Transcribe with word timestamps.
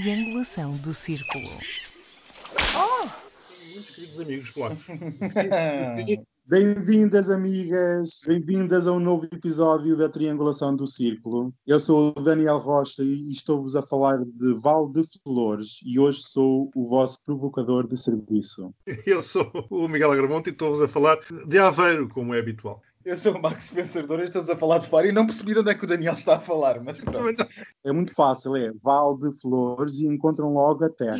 triangulação 0.00 0.76
do 0.78 0.92
círculo. 0.92 1.48
Oh! 2.76 3.08
Muitos 3.72 3.94
queridos 3.94 4.20
amigos 4.20 4.50
polacos. 4.50 4.84
Bem-vindas, 6.44 7.30
amigas, 7.30 8.20
bem-vindas 8.26 8.86
a 8.86 8.92
um 8.92 9.00
novo 9.00 9.24
episódio 9.24 9.96
da 9.96 10.08
Triangulação 10.08 10.76
do 10.76 10.86
Círculo. 10.86 11.52
Eu 11.66 11.80
sou 11.80 12.14
o 12.16 12.20
Daniel 12.20 12.58
Rocha 12.58 13.02
e 13.02 13.30
estou-vos 13.30 13.74
a 13.74 13.82
falar 13.82 14.18
de 14.18 14.54
Val 14.60 14.88
de 14.88 15.02
Flores 15.24 15.80
e 15.84 15.98
hoje 15.98 16.20
sou 16.22 16.70
o 16.74 16.86
vosso 16.86 17.18
provocador 17.24 17.88
de 17.88 17.96
serviço. 17.96 18.72
Eu 19.06 19.22
sou 19.22 19.50
o 19.70 19.88
Miguel 19.88 20.12
Agramonte 20.12 20.50
e 20.50 20.52
estou-vos 20.52 20.82
a 20.82 20.86
falar 20.86 21.18
de 21.48 21.58
Aveiro, 21.58 22.08
como 22.10 22.34
é 22.34 22.38
habitual. 22.38 22.82
Eu 23.06 23.16
sou 23.16 23.36
o 23.36 23.40
Max 23.40 23.70
Vencedor 23.70 24.18
e 24.18 24.24
estamos 24.24 24.50
a 24.50 24.56
falar 24.56 24.78
de 24.78 24.88
fora 24.88 25.06
e 25.06 25.12
não 25.12 25.24
percebi 25.24 25.52
de 25.52 25.60
onde 25.60 25.70
é 25.70 25.74
que 25.74 25.84
o 25.84 25.86
Daniel 25.86 26.14
está 26.14 26.34
a 26.34 26.40
falar, 26.40 26.82
mas 26.82 26.98
pronto. 26.98 27.46
É 27.84 27.92
muito 27.92 28.12
fácil, 28.12 28.56
é 28.56 28.72
Val 28.82 29.16
de 29.16 29.30
Flores 29.40 30.00
e 30.00 30.08
encontram 30.08 30.52
logo 30.52 30.84
a 30.84 30.90
terra. 30.90 31.16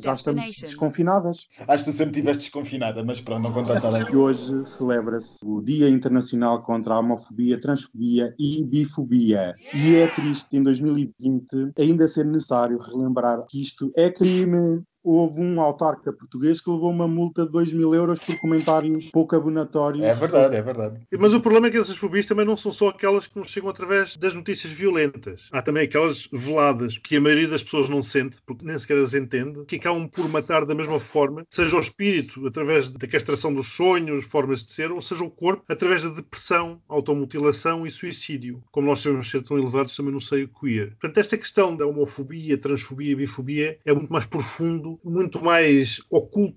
Já 0.00 0.14
estamos 0.14 0.46
desconfinadas. 0.58 1.46
Acho 1.68 1.84
que 1.84 1.90
tu 1.90 1.94
sempre 1.94 2.12
estiveste 2.12 2.44
desconfinada, 2.44 3.04
mas 3.04 3.20
pronto, 3.20 3.42
não 3.42 3.52
contaste 3.52 3.86
nada. 3.86 4.10
E 4.10 4.16
hoje 4.16 4.64
celebra-se 4.64 5.44
o 5.44 5.60
Dia 5.60 5.90
Internacional 5.90 6.62
contra 6.62 6.94
a 6.94 7.00
Homofobia, 7.00 7.60
Transfobia 7.60 8.34
e 8.38 8.64
Bifobia. 8.64 9.54
E 9.74 9.96
é 9.96 10.06
triste 10.06 10.56
em 10.56 10.62
2020 10.62 11.72
ainda 11.78 12.08
ser 12.08 12.24
necessário 12.24 12.78
relembrar 12.78 13.44
que 13.46 13.60
isto 13.60 13.92
é 13.94 14.08
crime, 14.10 14.82
houve 15.04 15.40
um 15.40 15.60
autarca 15.60 16.12
português 16.12 16.60
que 16.60 16.70
levou 16.70 16.90
uma 16.90 17.06
multa 17.06 17.44
de 17.44 17.52
2 17.52 17.74
mil 17.74 17.94
euros 17.94 18.18
por 18.18 18.38
comentários 18.40 19.10
pouco 19.10 19.36
abonatórios. 19.36 20.02
É 20.02 20.14
verdade, 20.14 20.56
é 20.56 20.62
verdade. 20.62 21.00
Mas 21.18 21.34
o 21.34 21.40
problema 21.40 21.66
é 21.66 21.70
que 21.70 21.76
essas 21.76 21.96
fobias 21.96 22.26
também 22.26 22.46
não 22.46 22.56
são 22.56 22.72
só 22.72 22.88
aquelas 22.88 23.26
que 23.26 23.38
nos 23.38 23.48
chegam 23.48 23.68
através 23.68 24.16
das 24.16 24.34
notícias 24.34 24.72
violentas. 24.72 25.48
Há 25.52 25.60
também 25.60 25.84
aquelas 25.84 26.26
veladas 26.32 26.96
que 26.96 27.16
a 27.16 27.20
maioria 27.20 27.48
das 27.48 27.62
pessoas 27.62 27.88
não 27.88 28.02
sente, 28.02 28.38
porque 28.46 28.64
nem 28.64 28.78
sequer 28.78 28.98
as 28.98 29.12
entende, 29.12 29.64
que 29.66 29.76
acabam 29.76 30.08
por 30.08 30.28
matar 30.28 30.64
da 30.64 30.74
mesma 30.74 30.98
forma, 30.98 31.44
seja 31.50 31.76
o 31.76 31.80
espírito 31.80 32.46
através 32.46 32.88
da 32.88 33.06
castração 33.06 33.52
dos 33.52 33.68
sonhos, 33.68 34.24
formas 34.24 34.64
de 34.64 34.70
ser, 34.70 34.90
ou 34.90 35.02
seja 35.02 35.22
o 35.22 35.30
corpo 35.30 35.64
através 35.68 36.02
da 36.02 36.08
depressão, 36.08 36.80
automutilação 36.88 37.86
e 37.86 37.90
suicídio. 37.90 38.62
Como 38.70 38.86
nós 38.86 39.00
sabemos 39.00 39.30
ser 39.30 39.42
tão 39.42 39.58
elevados 39.58 39.94
também 39.94 40.12
no 40.12 40.20
seio 40.20 40.48
queer. 40.48 40.90
Portanto, 41.00 41.18
esta 41.18 41.36
questão 41.36 41.76
da 41.76 41.86
homofobia, 41.86 42.56
transfobia, 42.56 43.16
bifobia 43.16 43.78
é 43.84 43.92
muito 43.92 44.12
mais 44.12 44.24
profundo 44.24 44.93
muito 45.04 45.42
mais 45.42 46.00
oculto, 46.10 46.56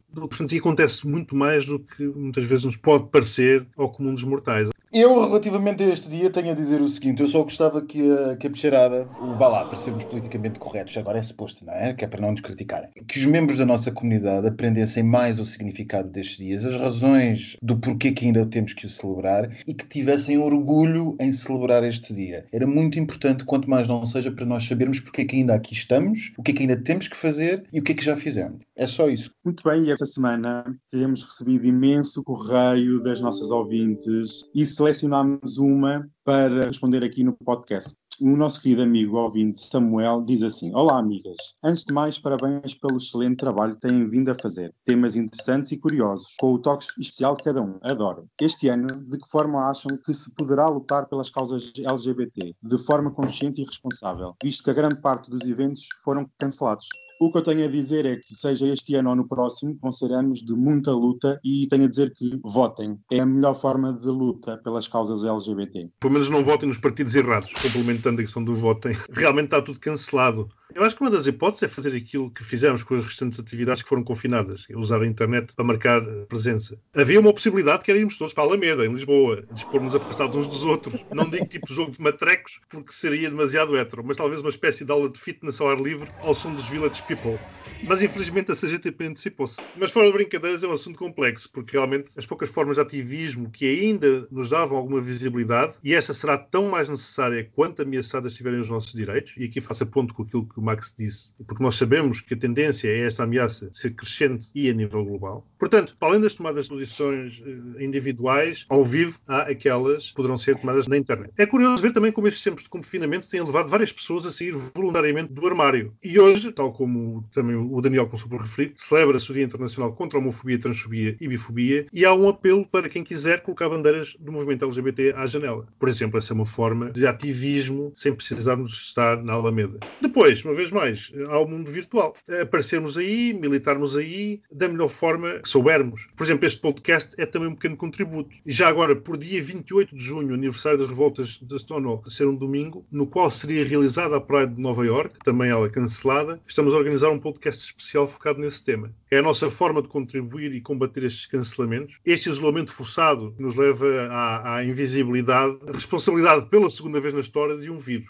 e 0.52 0.58
acontece 0.58 1.08
muito 1.08 1.36
mais 1.36 1.66
do 1.66 1.80
que 1.80 2.06
muitas 2.06 2.44
vezes 2.44 2.66
nos 2.66 2.78
pode 2.78 3.10
parecer 3.10 3.66
ao 3.78 3.92
comum 3.92 4.14
dos 4.14 4.24
mortais. 4.24 4.70
Eu, 4.94 5.28
relativamente 5.28 5.84
a 5.84 5.88
este 5.88 6.08
dia, 6.08 6.30
tenho 6.30 6.52
a 6.52 6.56
dizer 6.56 6.80
o 6.82 6.88
seguinte: 6.88 7.22
eu 7.22 7.28
só 7.28 7.44
gostava 7.44 7.82
que 7.82 8.10
a, 8.10 8.38
que 8.38 8.48
a 8.48 8.50
bexarada, 8.50 9.06
vá 9.38 9.48
lá, 9.48 9.66
para 9.66 9.78
sermos 9.78 10.06
politicamente 10.06 10.60
corretos, 10.60 10.96
agora 10.96 11.20
é 11.20 11.24
suposto, 11.24 11.66
não 11.66 11.74
é? 11.74 11.94
Que 11.94 12.06
é 12.06 12.08
para 12.08 12.22
não 12.22 12.32
nos 12.32 12.42
criticarem. 12.42 12.90
Que 13.06 13.20
os 13.20 13.26
membros 13.26 13.58
da 13.58 13.66
nossa 13.66 13.92
comunidade 13.92 14.48
aprendessem 14.48 15.04
mais 15.04 15.40
o 15.40 15.46
significado 15.46 16.10
destes 16.10 16.38
dias, 16.38 16.64
as 16.64 16.78
razões 16.78 17.58
do 17.62 17.78
porquê 17.78 18.12
que 18.12 18.26
ainda 18.26 18.46
temos 18.46 18.74
que 18.74 18.86
o 18.86 18.90
celebrar 18.90 19.50
e 19.68 19.74
que 19.74 19.86
tivessem 19.88 20.38
orgulho 20.38 21.18
em 21.20 21.34
celebrar 21.34 21.84
este 21.84 22.14
dia. 22.14 22.46
Era 22.54 22.66
muito 22.66 22.98
importante, 22.98 23.44
quanto 23.44 23.70
mais 23.70 23.88
não 23.88 24.06
seja, 24.06 24.32
para 24.32 24.46
nós 24.46 24.66
sabermos 24.66 25.00
porque 25.02 25.22
é 25.22 25.26
que 25.26 25.36
ainda 25.36 25.54
aqui 25.54 25.74
estamos, 25.74 26.32
o 26.38 26.44
que 26.44 26.52
é 26.52 26.54
que 26.54 26.62
ainda 26.62 26.78
temos 26.78 27.08
que 27.10 27.18
fazer 27.18 27.66
e 27.74 27.80
o 27.80 27.84
que 27.84 27.92
é 27.92 27.96
que 27.96 28.06
já 28.06 28.16
fizemos. 28.16 28.62
É 28.76 28.88
só 28.88 29.10
isso. 29.10 29.32
Muito 29.44 29.64
bem, 29.64 29.84
e 29.84 29.92
esta 29.92 30.06
semana 30.06 30.64
temos 30.92 31.24
recebido 31.24 31.66
imenso 31.66 32.24
correio 32.24 33.02
das 33.04 33.20
nossas 33.20 33.50
ouvintes 33.50 34.44
e 34.56 34.66
selecionámos 34.78 35.58
uma 35.58 36.08
para 36.24 36.68
responder 36.68 37.04
aqui 37.04 37.24
no 37.24 37.34
podcast. 37.34 37.96
O 38.22 38.36
nosso 38.36 38.62
querido 38.62 38.84
amigo 38.84 39.18
ouvinte 39.18 39.60
Samuel 39.60 40.24
diz 40.24 40.42
assim: 40.44 40.72
Olá, 40.74 41.00
amigas. 41.00 41.38
Antes 41.64 41.84
de 41.84 41.94
mais, 41.94 42.18
parabéns 42.18 42.76
pelo 42.76 42.98
excelente 42.98 43.38
trabalho 43.38 43.76
que 43.76 43.82
têm 43.82 44.08
vindo 44.10 44.30
a 44.30 44.36
fazer. 44.36 44.74
Temas 44.86 45.16
interessantes 45.16 45.72
e 45.72 45.78
curiosos, 45.78 46.36
com 46.40 46.54
o 46.54 46.60
toque 46.60 46.86
especial 47.00 47.36
de 47.36 47.44
cada 47.44 47.62
um. 47.62 47.78
Adoro. 47.82 48.28
Este 48.40 48.70
ano, 48.70 48.88
de 48.88 49.18
que 49.18 49.30
forma 49.30 49.68
acham 49.68 49.98
que 49.98 50.14
se 50.14 50.32
poderá 50.32 50.68
lutar 50.68 51.08
pelas 51.08 51.30
causas 51.30 51.72
LGBT? 51.78 52.56
De 52.62 52.78
forma 52.86 53.12
consciente 53.12 53.62
e 53.62 53.66
responsável, 53.66 54.36
visto 54.44 54.64
que 54.64 54.72
a 54.72 54.74
grande 54.74 55.00
parte 55.02 55.30
dos 55.30 55.48
eventos 55.48 55.88
foram 56.04 56.28
cancelados. 56.40 56.88
O 57.20 57.32
que 57.32 57.40
eu 57.40 57.42
tenho 57.42 57.66
a 57.66 57.68
dizer 57.68 58.06
é 58.06 58.16
que, 58.16 58.36
seja 58.36 58.68
este 58.68 58.94
ano 58.94 59.10
ou 59.10 59.16
no 59.16 59.28
próximo, 59.28 59.78
vão 59.82 59.92
ser 59.92 60.12
anos 60.12 60.40
de 60.40 60.54
muita 60.54 60.92
luta 60.92 61.40
e 61.44 61.68
tenho 61.68 61.86
a 61.86 61.90
dizer 61.90 62.14
que 62.14 62.40
votem. 62.44 63.00
É 63.12 63.20
a 63.20 63.26
melhor 63.26 63.60
forma 63.60 63.92
de 63.94 64.08
luta 64.08 64.58
pelas 64.58 64.88
causas 64.88 65.24
LGBT. 65.24 65.90
Pelo 66.00 66.14
menos 66.14 66.30
não 66.30 66.44
votem 66.44 66.70
nos 66.70 66.78
partidos 66.78 67.16
errados, 67.16 67.52
complementando 67.54 68.22
a 68.22 68.24
questão 68.24 68.44
do 68.44 68.56
votem. 68.56 68.96
Realmente 69.12 69.46
está 69.46 69.62
tudo 69.62 69.80
cancelado. 69.80 70.48
Eu 70.78 70.84
acho 70.84 70.96
que 70.96 71.02
uma 71.02 71.10
das 71.10 71.26
hipóteses 71.26 71.64
é 71.64 71.68
fazer 71.68 71.96
aquilo 71.96 72.30
que 72.30 72.44
fizemos 72.44 72.84
com 72.84 72.94
as 72.94 73.04
restantes 73.04 73.40
atividades 73.40 73.82
que 73.82 73.90
foram 73.90 74.04
confinadas, 74.04 74.64
usar 74.76 75.02
a 75.02 75.08
internet 75.08 75.56
para 75.56 75.66
marcar 75.66 76.04
presença. 76.30 76.80
Havia 76.94 77.20
uma 77.20 77.34
possibilidade 77.34 77.82
que 77.84 77.90
era 77.90 78.00
irmos 78.00 78.16
todos 78.16 78.32
para 78.32 78.44
a 78.44 78.48
Alameda, 78.48 78.86
em 78.86 78.94
Lisboa, 78.94 79.44
dispor-nos 79.52 79.96
afastados 79.96 80.36
uns 80.36 80.46
dos 80.46 80.62
outros. 80.62 81.04
Não 81.12 81.28
digo 81.28 81.48
tipo 81.48 81.74
jogo 81.74 81.94
de 81.94 82.00
matrecos, 82.00 82.60
porque 82.70 82.94
seria 82.94 83.28
demasiado 83.28 83.76
hétero, 83.76 84.04
mas 84.06 84.18
talvez 84.18 84.40
uma 84.40 84.52
espécie 84.52 84.86
de 84.86 84.92
aula 84.92 85.10
de 85.10 85.20
fitness 85.20 85.60
ao 85.60 85.68
ar 85.68 85.82
livre 85.82 86.08
ao 86.22 86.36
som 86.36 86.54
dos 86.54 86.68
Village 86.68 87.02
People. 87.08 87.40
Mas 87.84 88.04
infelizmente 88.04 88.52
a 88.52 88.56
CGTP 88.56 89.06
antecipou-se. 89.06 89.60
Mas 89.76 89.90
fora 89.90 90.06
de 90.06 90.14
brincadeiras 90.14 90.62
é 90.62 90.68
um 90.68 90.74
assunto 90.74 91.00
complexo, 91.00 91.50
porque 91.52 91.76
realmente 91.76 92.12
as 92.16 92.26
poucas 92.28 92.50
formas 92.50 92.76
de 92.76 92.84
ativismo 92.84 93.50
que 93.50 93.66
ainda 93.66 94.28
nos 94.30 94.52
davam 94.52 94.78
alguma 94.78 95.02
visibilidade, 95.02 95.74
e 95.84 95.96
esta 95.96 96.14
será 96.14 96.38
tão 96.38 96.70
mais 96.70 96.88
necessária 96.88 97.50
quanto 97.56 97.82
ameaçadas 97.82 98.34
estiverem 98.34 98.60
os 98.60 98.70
nossos 98.70 98.94
direitos, 98.94 99.34
e 99.38 99.46
aqui 99.46 99.60
faço 99.60 99.82
a 99.82 99.88
ponto 99.88 100.14
com 100.14 100.22
aquilo 100.22 100.48
que 100.48 100.60
o 100.60 100.67
Max 100.68 100.94
disse, 100.98 101.34
porque 101.46 101.64
nós 101.64 101.76
sabemos 101.76 102.20
que 102.22 102.34
a 102.34 102.38
tendência 102.38 102.90
é 102.90 103.06
esta 103.06 103.24
ameaça 103.24 103.70
ser 103.72 103.92
crescente 103.92 104.50
e 104.54 104.70
a 104.70 104.74
nível 104.74 105.04
global. 105.06 105.48
Portanto, 105.58 105.96
além 106.02 106.20
das 106.20 106.36
tomadas 106.36 106.66
de 106.66 106.72
posições 106.72 107.42
eh, 107.46 107.84
individuais, 107.84 108.66
ao 108.70 108.84
vivo, 108.84 109.18
há 109.28 109.44
aquelas 109.44 110.10
que 110.10 110.16
poderão 110.16 110.38
ser 110.38 110.58
tomadas 110.58 110.88
na 110.88 110.98
internet. 110.98 111.32
É 111.38 111.46
curioso 111.46 111.82
ver 111.82 111.94
também 111.94 112.12
como 112.12 112.28
estes 112.28 112.44
tempos 112.44 112.64
de 112.64 112.70
confinamento 112.70 113.30
têm 113.30 113.42
levado 113.42 113.70
várias 113.70 113.92
pessoas 113.92 114.26
a 114.26 114.32
sair 114.32 114.52
voluntariamente 114.76 115.34
do 115.34 115.48
armário. 115.48 115.94
E 116.04 116.20
hoje, 116.20 116.52
tal 116.52 116.74
como 116.74 117.28
também 117.34 117.56
o 117.56 117.82
Daniel 117.82 118.08
começou 118.08 118.30
por 118.30 118.42
referir, 118.42 118.74
celebra-se 118.76 119.32
o 119.32 119.34
Dia 119.34 119.44
Internacional 119.44 119.94
contra 119.94 120.20
a 120.20 120.22
Homofobia, 120.22 120.60
Transfobia 120.60 121.16
e 121.20 121.28
Bifobia 121.28 121.88
e 121.92 122.06
há 122.06 122.14
um 122.14 122.28
apelo 122.28 122.66
para 122.66 122.90
quem 122.90 123.04
quiser 123.04 123.42
colocar 123.42 123.70
bandeiras 123.70 124.16
do 124.20 124.32
movimento 124.32 124.66
LGBT 124.66 125.14
à 125.16 125.26
janela. 125.26 125.68
Por 125.80 125.90
exemplo, 125.90 126.18
essa 126.18 126.34
é 126.34 126.36
uma 126.36 126.46
forma 126.46 126.92
de 126.92 127.08
ativismo 127.08 127.92
sem 127.96 128.14
precisarmos 128.14 128.74
estar 128.74 129.24
na 129.24 129.34
Alameda. 129.34 129.80
Depois, 130.02 130.44
uma 130.44 130.54
vez 130.58 130.72
mais, 130.72 131.12
ao 131.30 131.48
mundo 131.48 131.72
virtual. 131.72 132.16
Aparecermos 132.42 132.98
aí, 132.98 133.32
militarmos 133.34 133.96
aí, 133.96 134.42
da 134.52 134.68
melhor 134.68 134.90
forma 134.90 135.40
que 135.40 135.48
soubermos. 135.48 136.08
Por 136.16 136.24
exemplo, 136.24 136.46
este 136.46 136.60
podcast 136.60 137.16
é 137.18 137.26
também 137.26 137.50
um 137.50 137.56
pequeno 137.56 137.78
contributo. 137.78 138.36
E 138.46 138.52
já 138.52 138.68
agora, 138.68 138.96
por 138.96 139.18
dia 139.18 139.42
28 139.42 139.96
de 139.96 140.04
junho, 140.04 140.34
aniversário 140.34 140.80
das 140.80 140.90
revoltas 140.90 141.40
de 141.42 141.60
Stonewall, 141.60 142.04
ser 142.10 142.28
um 142.28 142.36
domingo, 142.36 142.86
no 142.92 143.06
qual 143.06 143.30
seria 143.30 143.64
realizada 143.64 144.18
a 144.18 144.22
Pride 144.22 144.56
de 144.56 144.62
Nova 144.62 144.86
York, 144.86 145.20
também 145.24 145.50
ela 145.50 145.70
cancelada, 145.70 146.42
estamos 146.48 146.74
a 146.74 146.78
organizar 146.78 147.10
um 147.10 147.20
podcast 147.20 147.64
especial 147.64 148.08
focado 148.08 148.40
nesse 148.40 148.64
tema. 148.64 148.92
É 149.10 149.20
a 149.20 149.22
nossa 149.22 149.50
forma 149.50 149.82
de 149.82 149.88
contribuir 149.88 150.54
e 150.54 150.60
combater 150.60 151.06
estes 151.06 151.26
cancelamentos. 151.26 152.00
Este 152.06 152.30
isolamento 152.30 152.74
forçado 152.74 153.34
nos 153.40 153.56
leva 153.56 153.86
à, 154.12 154.56
à 154.58 154.66
invisibilidade, 154.66 155.58
a 155.66 155.72
responsabilidade 155.72 156.48
pela 156.48 156.70
segunda 156.70 157.00
vez 157.00 157.14
na 157.14 157.22
história 157.22 157.58
de 157.58 157.72
um 157.72 157.78
vírus. 157.78 158.08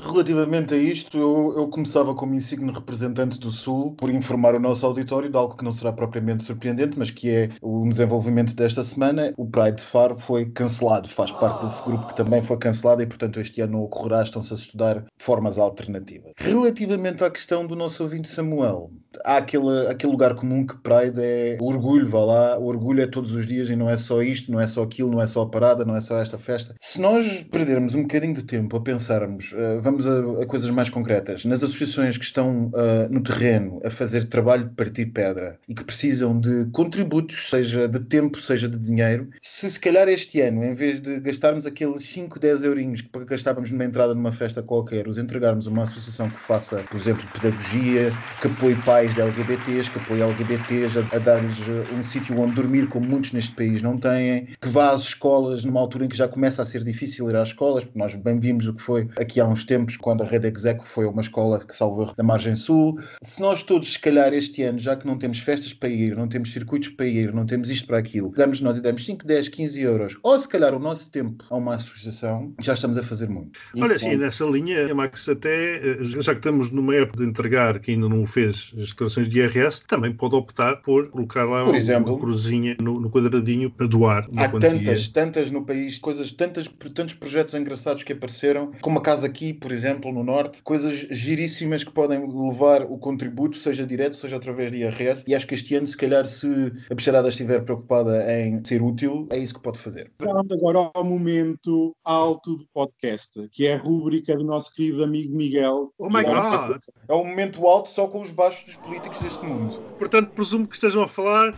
Relativamente 0.00 0.74
a 0.74 0.76
isto, 0.76 1.18
eu, 1.18 1.54
eu, 1.56 1.68
começava 1.68 2.14
como 2.14 2.34
insigne 2.34 2.70
representante 2.70 3.38
do 3.38 3.50
Sul 3.50 3.94
por 3.94 4.10
informar 4.10 4.54
o 4.54 4.60
nosso 4.60 4.86
auditório 4.86 5.28
de 5.28 5.36
algo 5.36 5.56
que 5.56 5.64
não 5.64 5.72
será 5.72 5.92
propriamente 5.92 6.44
surpreendente, 6.44 6.96
mas 6.96 7.10
que 7.10 7.30
é 7.30 7.48
o 7.60 7.88
desenvolvimento 7.88 8.54
desta 8.54 8.82
semana. 8.82 9.32
O 9.36 9.46
Pride 9.46 9.78
de 9.78 9.84
Faro 9.84 10.14
foi 10.14 10.46
cancelado, 10.46 11.08
faz 11.08 11.32
parte 11.32 11.66
desse 11.66 11.82
grupo 11.82 12.06
que 12.06 12.14
também 12.14 12.42
foi 12.42 12.58
cancelado 12.58 13.02
e, 13.02 13.06
portanto, 13.06 13.40
este 13.40 13.60
ano 13.60 13.82
ocorrerá, 13.82 14.22
estão-se 14.22 14.52
a 14.52 14.56
estudar 14.56 15.04
formas 15.18 15.58
alternativas. 15.58 16.32
Relativamente 16.36 17.24
à 17.24 17.30
questão 17.30 17.66
do 17.66 17.74
nosso 17.74 18.02
ouvinte 18.02 18.28
Samuel, 18.28 18.92
há 19.24 19.38
aquele, 19.38 19.86
aquele 19.88 20.12
lugar 20.12 20.27
comum 20.34 20.66
que 20.66 20.76
Pride 20.76 21.20
é 21.20 21.56
o 21.60 21.66
orgulho, 21.66 22.06
vá 22.06 22.20
lá, 22.20 22.58
o 22.58 22.66
orgulho 22.66 23.02
é 23.02 23.06
todos 23.06 23.32
os 23.32 23.46
dias 23.46 23.70
e 23.70 23.76
não 23.76 23.88
é 23.88 23.96
só 23.96 24.22
isto, 24.22 24.50
não 24.50 24.60
é 24.60 24.66
só 24.66 24.82
aquilo, 24.82 25.10
não 25.10 25.20
é 25.20 25.26
só 25.26 25.42
a 25.42 25.48
parada, 25.48 25.84
não 25.84 25.96
é 25.96 26.00
só 26.00 26.18
esta 26.18 26.38
festa. 26.38 26.74
Se 26.80 27.00
nós 27.00 27.46
perdermos 27.50 27.94
um 27.94 28.02
bocadinho 28.02 28.34
de 28.34 28.42
tempo 28.42 28.76
a 28.76 28.80
pensarmos, 28.80 29.52
uh, 29.52 29.80
vamos 29.82 30.06
a, 30.06 30.42
a, 30.42 30.46
coisas 30.46 30.70
mais 30.70 30.88
concretas, 30.90 31.44
nas 31.44 31.62
associações 31.62 32.18
que 32.18 32.24
estão 32.24 32.66
uh, 32.66 33.10
no 33.10 33.22
terreno 33.22 33.80
a 33.84 33.90
fazer 33.90 34.24
trabalho 34.24 34.64
de 34.64 34.74
partir 34.74 35.06
pedra 35.06 35.58
e 35.68 35.74
que 35.74 35.84
precisam 35.84 36.38
de 36.38 36.66
contributos, 36.72 37.48
seja 37.48 37.88
de 37.88 38.00
tempo, 38.00 38.40
seja 38.40 38.68
de 38.68 38.78
dinheiro, 38.78 39.28
se 39.42 39.70
se 39.70 39.80
calhar 39.80 40.08
este 40.08 40.40
ano, 40.40 40.64
em 40.64 40.72
vez 40.72 41.00
de 41.00 41.20
gastarmos 41.20 41.66
aqueles 41.66 42.04
5, 42.04 42.38
10 42.38 42.64
eurinhos 42.64 43.00
que 43.00 43.24
gastávamos 43.24 43.70
numa 43.70 43.84
entrada 43.84 44.14
numa 44.14 44.32
festa 44.32 44.62
qualquer, 44.62 45.06
os 45.06 45.18
entregarmos 45.18 45.66
a 45.66 45.70
uma 45.70 45.82
associação 45.82 46.28
que 46.28 46.38
faça, 46.38 46.78
por 46.90 46.96
exemplo, 46.96 47.24
pedagogia, 47.32 48.12
que 48.40 48.48
apoie 48.48 48.74
pais 48.84 49.14
de 49.14 49.20
LGBTs, 49.20 49.90
que 49.90 49.98
apoie 49.98 50.17
LGBTs, 50.20 50.98
a, 50.98 51.16
a 51.16 51.18
dar-lhes 51.18 51.58
uh, 51.60 51.94
um 51.98 52.02
sítio 52.02 52.38
onde 52.38 52.54
dormir, 52.54 52.88
como 52.88 53.06
muitos 53.06 53.32
neste 53.32 53.52
país 53.52 53.82
não 53.82 53.98
têm, 53.98 54.46
que 54.60 54.68
vá 54.68 54.90
às 54.90 55.02
escolas 55.02 55.64
numa 55.64 55.80
altura 55.80 56.04
em 56.04 56.08
que 56.08 56.16
já 56.16 56.28
começa 56.28 56.62
a 56.62 56.66
ser 56.66 56.84
difícil 56.84 57.28
ir 57.30 57.36
às 57.36 57.48
escolas, 57.48 57.84
porque 57.84 57.98
nós 57.98 58.14
bem 58.14 58.38
vimos 58.38 58.66
o 58.66 58.74
que 58.74 58.82
foi 58.82 59.08
aqui 59.16 59.40
há 59.40 59.46
uns 59.46 59.64
tempos, 59.64 59.96
quando 59.96 60.22
a 60.22 60.26
Rede 60.26 60.48
Execo 60.48 60.86
foi 60.86 61.06
uma 61.06 61.22
escola 61.22 61.64
que 61.64 61.76
salvou 61.76 62.12
da 62.16 62.22
margem 62.22 62.54
sul. 62.54 62.98
Se 63.22 63.40
nós 63.40 63.62
todos, 63.62 63.92
se 63.92 63.98
calhar, 63.98 64.32
este 64.32 64.62
ano, 64.62 64.78
já 64.78 64.96
que 64.96 65.06
não 65.06 65.18
temos 65.18 65.38
festas 65.38 65.72
para 65.72 65.88
ir, 65.88 66.16
não 66.16 66.28
temos 66.28 66.52
circuitos 66.52 66.88
para 66.90 67.06
ir, 67.06 67.32
não 67.32 67.46
temos 67.46 67.68
isto 67.68 67.86
para 67.86 67.98
aquilo, 67.98 68.30
pegamos 68.30 68.60
nós 68.60 68.76
e 68.76 68.80
damos 68.80 69.04
5, 69.04 69.26
10, 69.26 69.48
15 69.48 69.80
euros, 69.80 70.18
ou 70.22 70.38
se 70.38 70.48
calhar 70.48 70.74
o 70.74 70.78
nosso 70.78 71.10
tempo 71.10 71.44
a 71.50 71.56
uma 71.56 71.74
associação, 71.74 72.52
já 72.62 72.74
estamos 72.74 72.98
a 72.98 73.02
fazer 73.02 73.28
muito. 73.28 73.58
Olha, 73.76 73.98
sim, 73.98 74.16
nessa 74.16 74.44
linha, 74.44 74.94
Max, 74.94 75.28
até, 75.28 75.76
eh, 75.76 75.98
já 76.20 76.32
que 76.32 76.38
estamos 76.38 76.70
numa 76.70 76.94
época 76.94 77.18
de 77.18 77.28
entregar, 77.28 77.78
que 77.80 77.92
ainda 77.92 78.08
não 78.08 78.26
fez 78.26 78.72
as 78.78 78.88
declarações 78.88 79.28
de 79.28 79.38
IRS, 79.38 79.82
também 79.86 80.07
pode 80.12 80.34
optar 80.34 80.82
por 80.82 81.10
colocar 81.10 81.44
lá 81.44 81.64
por 81.64 81.74
exemplo, 81.74 82.14
uma 82.14 82.20
cruzinha 82.20 82.76
no, 82.80 83.00
no, 83.00 83.10
quadradinho 83.10 83.70
para 83.70 83.86
doar. 83.86 84.26
Há 84.36 84.48
quantia. 84.48 84.70
tantas, 84.70 85.08
tantas 85.08 85.50
no 85.50 85.64
país, 85.64 85.98
coisas, 85.98 86.32
tantas, 86.32 86.68
tantos 86.94 87.14
projetos 87.14 87.54
engraçados 87.54 88.02
que 88.02 88.12
apareceram, 88.12 88.72
como 88.80 88.98
a 88.98 89.02
casa 89.02 89.26
aqui, 89.26 89.52
por 89.52 89.72
exemplo, 89.72 90.12
no 90.12 90.22
Norte, 90.22 90.62
coisas 90.62 91.06
giríssimas 91.10 91.84
que 91.84 91.90
podem 91.90 92.20
levar 92.26 92.82
o 92.82 92.98
contributo, 92.98 93.56
seja 93.56 93.86
direto, 93.86 94.16
seja 94.16 94.36
através 94.36 94.70
de 94.70 94.78
IRS, 94.78 95.24
e 95.26 95.34
acho 95.34 95.46
que 95.46 95.54
este 95.54 95.74
ano, 95.74 95.86
se 95.86 95.96
calhar, 95.96 96.26
se 96.26 96.72
a 96.90 96.94
Bicharada 96.94 97.28
estiver 97.28 97.64
preocupada 97.64 98.24
em 98.32 98.62
ser 98.64 98.82
útil, 98.82 99.26
é 99.30 99.38
isso 99.38 99.54
que 99.54 99.60
pode 99.60 99.78
fazer. 99.78 100.10
Vamos 100.20 100.50
agora 100.50 100.90
ao 100.94 101.04
momento 101.04 101.96
alto 102.04 102.56
do 102.56 102.66
podcast, 102.72 103.30
que 103.50 103.66
é 103.66 103.74
a 103.74 103.78
rúbrica 103.78 104.36
do 104.36 104.44
nosso 104.44 104.72
querido 104.72 105.04
amigo 105.04 105.36
Miguel. 105.36 105.92
Oh 105.98 106.08
my 106.08 106.22
God! 106.22 106.78
É 107.08 107.14
o 107.14 107.24
momento 107.24 107.66
alto 107.66 107.90
só 107.90 108.06
com 108.06 108.20
os 108.20 108.30
baixos 108.30 108.64
dos 108.64 108.76
políticos 108.76 109.18
deste 109.20 109.44
mundo. 109.44 109.80
Portanto, 109.98 110.30
presumo 110.30 110.66
que 110.66 110.76
estejam 110.76 111.02
a 111.02 111.08
falar 111.08 111.52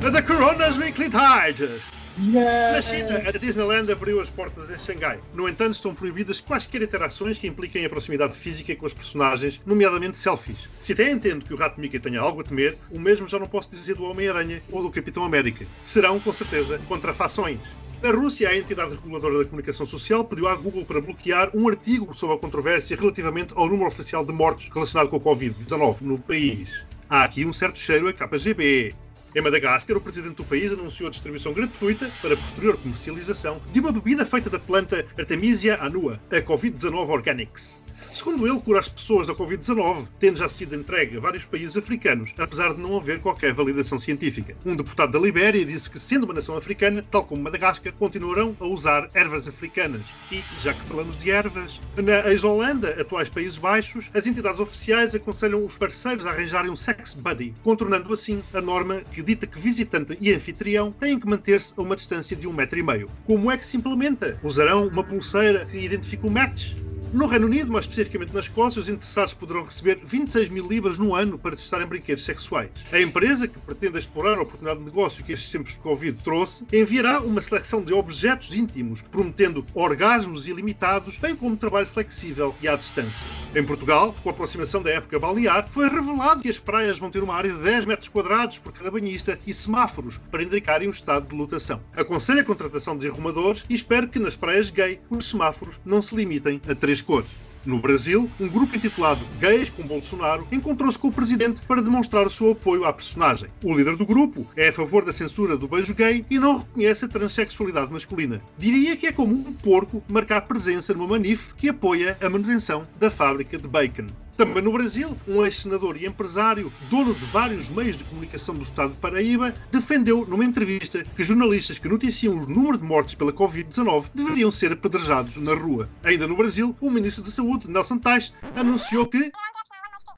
da 0.00 0.22
Corona's 0.22 0.76
Weekly 0.76 1.08
Digest. 1.08 1.92
Yeah. 2.18 2.72
Na 2.72 2.82
China, 2.82 3.22
a 3.28 3.32
Disneyland 3.32 3.90
abriu 3.90 4.20
as 4.20 4.28
portas 4.28 4.70
em 4.70 4.78
Xangai. 4.78 5.18
No 5.34 5.48
entanto, 5.48 5.74
estão 5.74 5.94
proibidas 5.94 6.40
quaisquer 6.40 6.82
interações 6.82 7.36
que 7.36 7.46
impliquem 7.46 7.84
a 7.84 7.88
proximidade 7.88 8.36
física 8.36 8.74
com 8.76 8.86
os 8.86 8.94
personagens, 8.94 9.60
nomeadamente 9.66 10.16
selfies. 10.16 10.68
Se 10.80 10.92
até 10.92 11.10
entendo 11.10 11.44
que 11.44 11.52
o 11.52 11.56
Rato 11.56 11.80
Mickey 11.80 11.98
tenha 11.98 12.20
algo 12.20 12.40
a 12.40 12.44
temer, 12.44 12.76
o 12.90 13.00
mesmo 13.00 13.28
já 13.28 13.38
não 13.38 13.46
posso 13.46 13.70
dizer 13.70 13.96
do 13.96 14.04
Homem-Aranha 14.04 14.62
ou 14.70 14.82
do 14.82 14.90
Capitão 14.90 15.24
América. 15.24 15.66
Serão, 15.84 16.20
com 16.20 16.32
certeza, 16.32 16.78
contrafações. 16.88 17.58
A 18.02 18.10
Rússia, 18.10 18.48
a 18.48 18.56
entidade 18.56 18.94
reguladora 18.94 19.38
da 19.38 19.44
comunicação 19.44 19.84
social, 19.84 20.24
pediu 20.24 20.48
à 20.48 20.54
Google 20.54 20.84
para 20.84 21.00
bloquear 21.00 21.50
um 21.54 21.68
artigo 21.68 22.14
sobre 22.14 22.36
a 22.36 22.38
controvérsia 22.38 22.96
relativamente 22.96 23.52
ao 23.56 23.68
número 23.68 23.88
oficial 23.88 24.24
de 24.24 24.32
mortos 24.32 24.68
relacionado 24.72 25.08
com 25.08 25.16
o 25.16 25.20
Covid-19 25.20 25.96
no 26.02 26.18
país. 26.18 26.70
Há 27.08 27.22
aqui 27.22 27.46
um 27.46 27.52
certo 27.52 27.78
cheiro 27.78 28.08
a 28.08 28.12
KGB. 28.12 28.92
Em 29.34 29.40
Madagascar, 29.40 29.96
o 29.96 30.00
presidente 30.00 30.36
do 30.36 30.44
país 30.44 30.72
anunciou 30.72 31.06
a 31.06 31.10
distribuição 31.10 31.52
gratuita 31.52 32.10
para 32.20 32.36
posterior 32.36 32.76
comercialização 32.78 33.60
de 33.72 33.78
uma 33.78 33.92
bebida 33.92 34.24
feita 34.24 34.50
da 34.50 34.58
planta 34.58 35.06
Artemisia 35.16 35.78
annua, 35.80 36.18
a 36.32 36.40
Covid-19 36.40 37.08
Organics. 37.08 37.76
Segundo 38.16 38.48
ele, 38.48 38.58
cura 38.60 38.78
as 38.78 38.88
pessoas 38.88 39.26
da 39.26 39.34
Covid-19, 39.34 40.08
tendo 40.18 40.38
já 40.38 40.48
sido 40.48 40.74
entregue 40.74 41.18
a 41.18 41.20
vários 41.20 41.44
países 41.44 41.76
africanos, 41.76 42.32
apesar 42.38 42.72
de 42.72 42.80
não 42.80 42.96
haver 42.96 43.20
qualquer 43.20 43.52
validação 43.52 43.98
científica. 43.98 44.56
Um 44.64 44.74
deputado 44.74 45.12
da 45.12 45.18
Libéria 45.18 45.62
disse 45.66 45.90
que, 45.90 46.00
sendo 46.00 46.24
uma 46.24 46.32
nação 46.32 46.56
africana, 46.56 47.04
tal 47.10 47.24
como 47.24 47.42
Madagascar, 47.42 47.92
continuarão 47.92 48.56
a 48.58 48.64
usar 48.64 49.10
ervas 49.12 49.46
africanas. 49.46 50.00
E, 50.32 50.42
já 50.62 50.72
que 50.72 50.80
falamos 50.80 51.18
de 51.18 51.30
ervas, 51.30 51.78
na 51.94 52.30
ex-Holanda, 52.30 52.98
atuais 52.98 53.28
Países 53.28 53.58
Baixos, 53.58 54.08
as 54.14 54.26
entidades 54.26 54.60
oficiais 54.60 55.14
aconselham 55.14 55.66
os 55.66 55.76
parceiros 55.76 56.24
a 56.24 56.30
arranjarem 56.30 56.70
um 56.70 56.76
sex 56.76 57.12
buddy, 57.12 57.54
contornando 57.62 58.14
assim 58.14 58.42
a 58.54 58.62
norma 58.62 59.02
que 59.12 59.20
dita 59.20 59.46
que 59.46 59.60
visitante 59.60 60.16
e 60.18 60.32
anfitrião 60.32 60.90
têm 60.90 61.20
que 61.20 61.28
manter-se 61.28 61.74
a 61.76 61.82
uma 61.82 61.94
distância 61.94 62.34
de 62.34 62.48
um 62.48 62.52
metro 62.54 62.78
e 62.78 62.82
meio. 62.82 63.10
Como 63.26 63.50
é 63.50 63.58
que 63.58 63.66
se 63.66 63.76
implementa? 63.76 64.38
Usarão 64.42 64.86
uma 64.88 65.04
pulseira 65.04 65.66
que 65.66 65.76
identifica 65.76 66.26
o 66.26 66.30
match? 66.30 66.72
No 67.12 67.26
Reino 67.26 67.46
Unido, 67.46 67.72
mais 67.72 67.84
especificamente 67.84 68.34
na 68.34 68.40
Escócia, 68.40 68.80
os 68.80 68.88
interessados 68.88 69.32
poderão 69.32 69.64
receber 69.64 70.00
26 70.04 70.48
mil 70.48 70.66
libras 70.66 70.98
no 70.98 71.14
ano 71.14 71.38
para 71.38 71.54
testarem 71.54 71.86
brinquedos 71.86 72.24
sexuais. 72.24 72.68
A 72.92 73.00
empresa, 73.00 73.46
que 73.46 73.58
pretende 73.60 73.98
explorar 73.98 74.36
a 74.36 74.42
oportunidade 74.42 74.80
de 74.80 74.86
negócio 74.86 75.24
que 75.24 75.32
estes 75.32 75.50
tempos 75.50 75.72
de 75.72 75.78
Covid 75.78 76.18
trouxe, 76.22 76.66
enviará 76.72 77.20
uma 77.20 77.40
seleção 77.40 77.82
de 77.82 77.94
objetos 77.94 78.52
íntimos, 78.52 79.00
prometendo 79.02 79.64
orgasmos 79.72 80.48
ilimitados, 80.48 81.16
bem 81.16 81.36
como 81.36 81.56
trabalho 81.56 81.86
flexível 81.86 82.54
e 82.60 82.66
à 82.66 82.74
distância. 82.74 83.24
Em 83.54 83.64
Portugal, 83.64 84.14
com 84.22 84.28
a 84.28 84.32
aproximação 84.32 84.82
da 84.82 84.90
época 84.90 85.18
balear, 85.18 85.66
foi 85.70 85.88
revelado 85.88 86.42
que 86.42 86.50
as 86.50 86.58
praias 86.58 86.98
vão 86.98 87.10
ter 87.10 87.22
uma 87.22 87.34
área 87.34 87.52
de 87.52 87.62
10 87.62 87.86
metros 87.86 88.08
quadrados 88.08 88.58
por 88.58 88.72
cada 88.72 88.90
banhista 88.90 89.38
e 89.46 89.54
semáforos 89.54 90.18
para 90.30 90.42
indicarem 90.42 90.88
o 90.88 90.90
estado 90.90 91.28
de 91.28 91.34
lotação. 91.34 91.80
Aconselho 91.96 92.40
a 92.40 92.44
contratação 92.44 92.98
de 92.98 93.08
arrumadores 93.08 93.62
e 93.70 93.74
espero 93.74 94.08
que 94.08 94.18
nas 94.18 94.34
praias 94.34 94.70
gay 94.70 95.00
os 95.08 95.28
semáforos 95.28 95.80
não 95.84 96.02
se 96.02 96.14
limitem 96.14 96.60
a 96.68 96.74
3 96.74 96.95
cores. 97.00 97.46
No 97.66 97.80
Brasil, 97.80 98.30
um 98.38 98.48
grupo 98.48 98.76
intitulado 98.76 99.20
Gays 99.40 99.68
com 99.68 99.82
Bolsonaro 99.82 100.46
encontrou-se 100.52 100.96
com 100.96 101.08
o 101.08 101.12
presidente 101.12 101.60
para 101.66 101.82
demonstrar 101.82 102.24
o 102.24 102.30
seu 102.30 102.52
apoio 102.52 102.84
à 102.84 102.92
personagem. 102.92 103.48
O 103.64 103.74
líder 103.74 103.96
do 103.96 104.06
grupo 104.06 104.46
é 104.56 104.68
a 104.68 104.72
favor 104.72 105.04
da 105.04 105.12
censura 105.12 105.56
do 105.56 105.66
beijo 105.66 105.92
gay 105.92 106.24
e 106.30 106.38
não 106.38 106.58
reconhece 106.58 107.04
a 107.04 107.08
transexualidade 107.08 107.92
masculina. 107.92 108.40
Diria 108.56 108.96
que 108.96 109.08
é 109.08 109.12
como 109.12 109.34
um 109.34 109.52
porco 109.52 110.00
marcar 110.08 110.42
presença 110.42 110.94
numa 110.94 111.08
manif 111.08 111.52
que 111.56 111.68
apoia 111.68 112.16
a 112.20 112.30
manutenção 112.30 112.86
da 113.00 113.10
fábrica 113.10 113.58
de 113.58 113.66
bacon. 113.66 114.06
Também 114.36 114.62
no 114.62 114.70
Brasil, 114.70 115.16
um 115.26 115.46
ex-senador 115.46 115.96
e 115.96 116.04
empresário, 116.04 116.70
dono 116.90 117.14
de 117.14 117.24
vários 117.26 117.70
meios 117.70 117.96
de 117.96 118.04
comunicação 118.04 118.54
do 118.54 118.64
estado 118.64 118.92
de 118.92 118.98
Paraíba, 118.98 119.54
defendeu 119.72 120.26
numa 120.26 120.44
entrevista 120.44 121.02
que 121.02 121.24
jornalistas 121.24 121.78
que 121.78 121.88
noticiam 121.88 122.34
o 122.34 122.46
número 122.46 122.76
de 122.76 122.84
mortes 122.84 123.14
pela 123.14 123.32
Covid-19 123.32 124.10
deveriam 124.14 124.52
ser 124.52 124.72
apedrejados 124.72 125.36
na 125.36 125.54
rua. 125.54 125.88
Ainda 126.04 126.26
no 126.26 126.36
Brasil, 126.36 126.76
o 126.82 126.90
ministro 126.90 127.22
da 127.22 127.30
Saúde, 127.30 127.70
Nelson 127.70 127.98
Tais, 127.98 128.34
anunciou 128.54 129.06
que. 129.06 129.32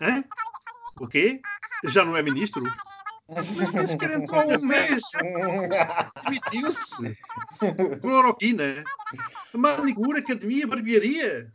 Hã? 0.01 0.25
O 1.01 1.07
quê? 1.07 1.41
Já 1.85 2.05
não 2.05 2.17
é 2.17 2.23
ministro? 2.23 2.65
Mas 3.29 3.73
nem 3.73 3.87
sequer 3.87 4.19
entrou 4.19 4.43
um 4.43 4.67
mês. 4.67 5.01
Demitiu-se. 6.25 7.17
Cloroquina. 8.01 8.83
Manicura, 9.55 10.19
academia, 10.19 10.67
barbearia. 10.67 11.53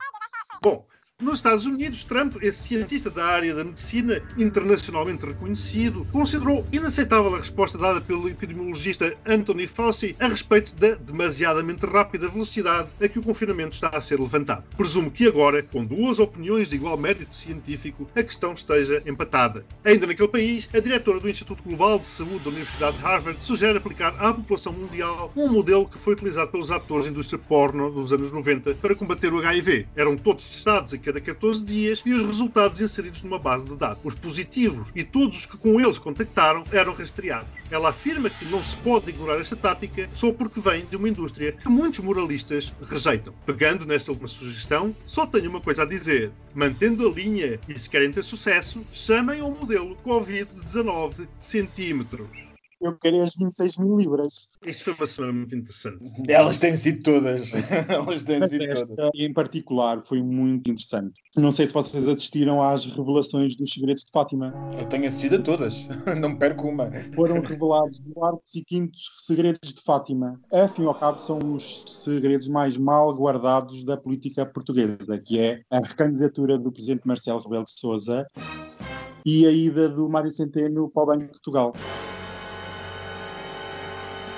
Bom, 0.61 0.87
nos 1.33 1.39
Estados 1.39 1.65
Unidos, 1.65 2.03
Trump, 2.03 2.35
esse 2.41 2.67
cientista 2.67 3.09
da 3.09 3.25
área 3.25 3.55
da 3.55 3.63
medicina 3.63 4.21
internacionalmente 4.37 5.25
reconhecido, 5.25 6.05
considerou 6.11 6.65
inaceitável 6.71 7.33
a 7.33 7.39
resposta 7.39 7.77
dada 7.77 8.01
pelo 8.01 8.27
epidemiologista 8.27 9.15
Anthony 9.25 9.65
Fauci 9.65 10.15
a 10.19 10.27
respeito 10.27 10.75
da 10.75 10.95
demasiadamente 10.95 11.85
rápida 11.85 12.27
velocidade 12.27 12.89
a 13.01 13.07
que 13.07 13.17
o 13.17 13.23
confinamento 13.23 13.73
está 13.73 13.89
a 13.89 14.01
ser 14.01 14.19
levantado. 14.19 14.63
Presumo 14.77 15.09
que 15.09 15.25
agora, 15.25 15.63
com 15.63 15.83
duas 15.83 16.19
opiniões 16.19 16.69
de 16.69 16.75
igual 16.75 16.97
mérito 16.97 17.33
científico, 17.33 18.07
a 18.15 18.21
questão 18.21 18.53
esteja 18.53 19.01
empatada. 19.05 19.65
Ainda 19.83 20.05
naquele 20.05 20.27
país, 20.27 20.67
a 20.73 20.79
diretora 20.79 21.19
do 21.19 21.29
Instituto 21.29 21.63
Global 21.63 21.99
de 21.99 22.07
Saúde 22.07 22.43
da 22.43 22.49
Universidade 22.49 22.97
de 22.97 23.03
Harvard 23.03 23.39
sugere 23.41 23.77
aplicar 23.77 24.13
à 24.19 24.33
população 24.33 24.73
mundial 24.73 25.31
um 25.35 25.47
modelo 25.47 25.87
que 25.87 25.97
foi 25.97 26.13
utilizado 26.13 26.51
pelos 26.51 26.69
atores 26.69 27.05
da 27.05 27.11
indústria 27.11 27.39
porno 27.39 27.89
dos 27.89 28.11
anos 28.11 28.31
90 28.31 28.75
para 28.75 28.93
combater 28.93 29.33
o 29.33 29.39
HIV. 29.39 29.87
Eram 29.95 30.15
todos 30.15 30.47
testados 30.47 30.93
cada 31.03 31.19
14 31.19 31.63
dias 31.63 32.01
e 32.05 32.13
os 32.13 32.25
resultados 32.25 32.79
inseridos 32.81 33.21
numa 33.21 33.37
base 33.37 33.65
de 33.65 33.75
dados. 33.75 33.99
Os 34.03 34.15
positivos 34.15 34.87
e 34.95 35.03
todos 35.03 35.39
os 35.39 35.45
que 35.45 35.57
com 35.57 35.79
eles 35.79 35.99
contactaram 35.99 36.63
eram 36.71 36.93
rastreados. 36.93 37.49
Ela 37.69 37.89
afirma 37.89 38.29
que 38.29 38.45
não 38.45 38.63
se 38.63 38.75
pode 38.77 39.09
ignorar 39.09 39.39
esta 39.39 39.55
tática 39.55 40.09
só 40.13 40.31
porque 40.31 40.59
vem 40.59 40.85
de 40.85 40.95
uma 40.95 41.09
indústria 41.09 41.51
que 41.51 41.69
muitos 41.69 41.99
moralistas 41.99 42.71
rejeitam. 42.87 43.33
Pegando 43.45 43.85
nesta 43.85 44.11
última 44.11 44.27
sugestão, 44.27 44.95
só 45.05 45.25
tenho 45.25 45.49
uma 45.49 45.61
coisa 45.61 45.83
a 45.83 45.85
dizer. 45.85 46.31
Mantendo 46.53 47.07
a 47.07 47.11
linha 47.11 47.59
e 47.67 47.77
se 47.77 47.89
querem 47.89 48.11
ter 48.11 48.23
sucesso, 48.23 48.83
chamem 48.93 49.41
ao 49.41 49.51
modelo 49.51 49.97
Covid-19 50.05 51.27
centímetros. 51.41 52.52
Eu 52.83 52.97
quero 52.97 53.23
as 53.23 53.33
26 53.33 53.77
mil 53.77 53.97
libras. 53.97 54.49
Isto 54.65 54.83
foi 54.83 54.93
uma 54.93 55.07
semana 55.07 55.33
muito 55.33 55.55
interessante. 55.55 56.03
Elas 56.27 56.57
têm 56.57 56.75
sido 56.75 57.01
todas. 57.01 57.49
Elas 57.87 58.23
têm 58.23 58.39
Mas 58.41 58.49
sido 58.49 58.63
esta, 58.65 58.85
todas. 58.85 59.11
em 59.15 59.31
particular, 59.31 60.03
foi 60.05 60.21
muito 60.21 60.69
interessante. 60.69 61.13
Não 61.37 61.53
sei 61.53 61.65
se 61.67 61.73
vocês 61.73 62.05
assistiram 62.05 62.61
às 62.61 62.85
revelações 62.85 63.55
dos 63.55 63.71
segredos 63.71 64.03
de 64.03 64.11
Fátima. 64.11 64.53
Eu 64.77 64.85
tenho 64.89 65.07
assistido 65.07 65.37
a 65.37 65.41
todas. 65.41 65.87
Não 66.19 66.31
me 66.31 66.35
perco 66.35 66.67
uma. 66.67 66.91
Foram 67.15 67.39
revelados 67.39 68.01
largos 68.17 68.53
e 68.53 68.61
quintos 68.65 69.01
segredos 69.25 69.73
de 69.73 69.81
Fátima. 69.81 70.37
Afim 70.51 70.85
ao 70.85 70.93
cabo, 70.93 71.19
são 71.19 71.39
os 71.53 71.85
segredos 71.87 72.49
mais 72.49 72.77
mal 72.77 73.15
guardados 73.15 73.85
da 73.85 73.95
política 73.95 74.45
portuguesa, 74.45 75.17
que 75.17 75.39
é 75.39 75.61
a 75.71 75.79
recandidatura 75.79 76.57
do 76.59 76.69
presidente 76.69 77.07
Marcelo 77.07 77.39
Rebelo 77.39 77.63
de 77.63 77.71
Sousa 77.71 78.27
e 79.25 79.47
a 79.47 79.51
ida 79.51 79.87
do 79.87 80.09
Mário 80.09 80.29
Centeno 80.29 80.89
para 80.89 81.03
o 81.03 81.05
Banco 81.05 81.21
de 81.21 81.29
Portugal. 81.31 81.73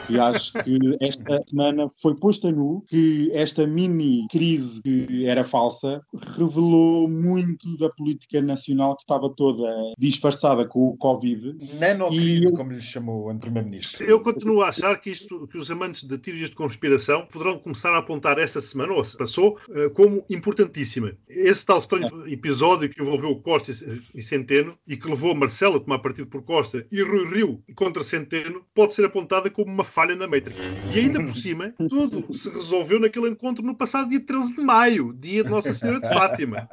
E 0.10 0.20
acho 0.20 0.54
que 0.64 0.78
esta 1.00 1.44
semana 1.48 1.90
foi 2.02 2.16
posta 2.16 2.52
nu 2.52 2.84
que 2.88 3.32
esta 3.34 3.66
mini 3.66 4.28
crise 4.30 4.82
que 4.82 5.26
era 5.26 5.46
falsa 5.46 6.02
revelou 6.38 7.08
muito 7.08 7.78
da 7.78 7.90
política 7.90 8.42
nacional 8.42 8.96
que 8.96 9.04
estava 9.04 9.30
toda 9.30 9.64
disfarçada 9.98 10.66
com 10.66 10.90
o 10.90 10.98
Covid. 10.98 11.56
Nanocrise, 11.80 12.52
como 12.54 12.72
lhe 12.72 12.82
chamou 12.82 13.30
o 13.30 13.40
Primeiro-Ministro. 13.40 14.04
Eu 14.04 14.22
continuo 14.22 14.62
a 14.62 14.70
achar 14.70 15.00
que 15.00 15.10
isto, 15.10 15.48
que 15.48 15.58
os 15.58 15.70
amantes 15.72 16.04
de 16.04 16.18
teorias 16.18 16.50
de 16.50 16.56
conspiração 16.56 17.26
poderão 17.26 17.58
começar 17.60 17.94
a 17.94 18.00
apontar 18.00 18.38
esta 18.40 18.62
semana, 18.62 18.94
ou 18.94 19.04
se 19.04 19.18
passou, 19.18 19.58
eh, 19.70 19.90
como 19.90 20.24
importantíssima. 20.30 21.14
Esse 21.28 21.66
tal 21.66 21.80
estranho 21.80 22.28
episódio 22.28 22.90
que 22.90 23.02
envolveu 23.02 23.36
Costa 23.38 23.72
e 24.14 24.22
Centeno 24.22 24.78
e 24.88 24.98
que 24.98 25.08
levou 25.08 25.36
Marcelo 25.36 25.78
a 25.78 25.80
tomar 25.80 26.00
partido 26.00 26.28
por 26.28 26.44
Costa 26.44 26.86
e 26.92 27.02
Rui 27.02 27.26
Rio 27.26 27.64
contra 27.76 28.04
Centeno 28.04 28.66
pode 28.74 28.94
ser 28.94 29.06
apontada 29.06 29.50
como 29.50 29.72
uma 29.72 29.84
falha 29.96 30.14
na 30.14 30.28
Matrix. 30.28 30.60
E 30.94 31.00
ainda 31.00 31.24
por 31.24 31.34
cima, 31.34 31.74
tudo 31.90 32.34
se 32.34 32.50
resolveu 32.50 33.00
naquele 33.00 33.30
encontro 33.30 33.64
no 33.64 33.74
passado 33.74 34.10
dia 34.10 34.20
13 34.20 34.54
de 34.54 34.62
maio, 34.62 35.14
dia 35.14 35.42
de 35.42 35.50
Nossa 35.50 35.74
Senhora 35.74 36.02
de 36.02 36.10
Fátima. 36.10 36.68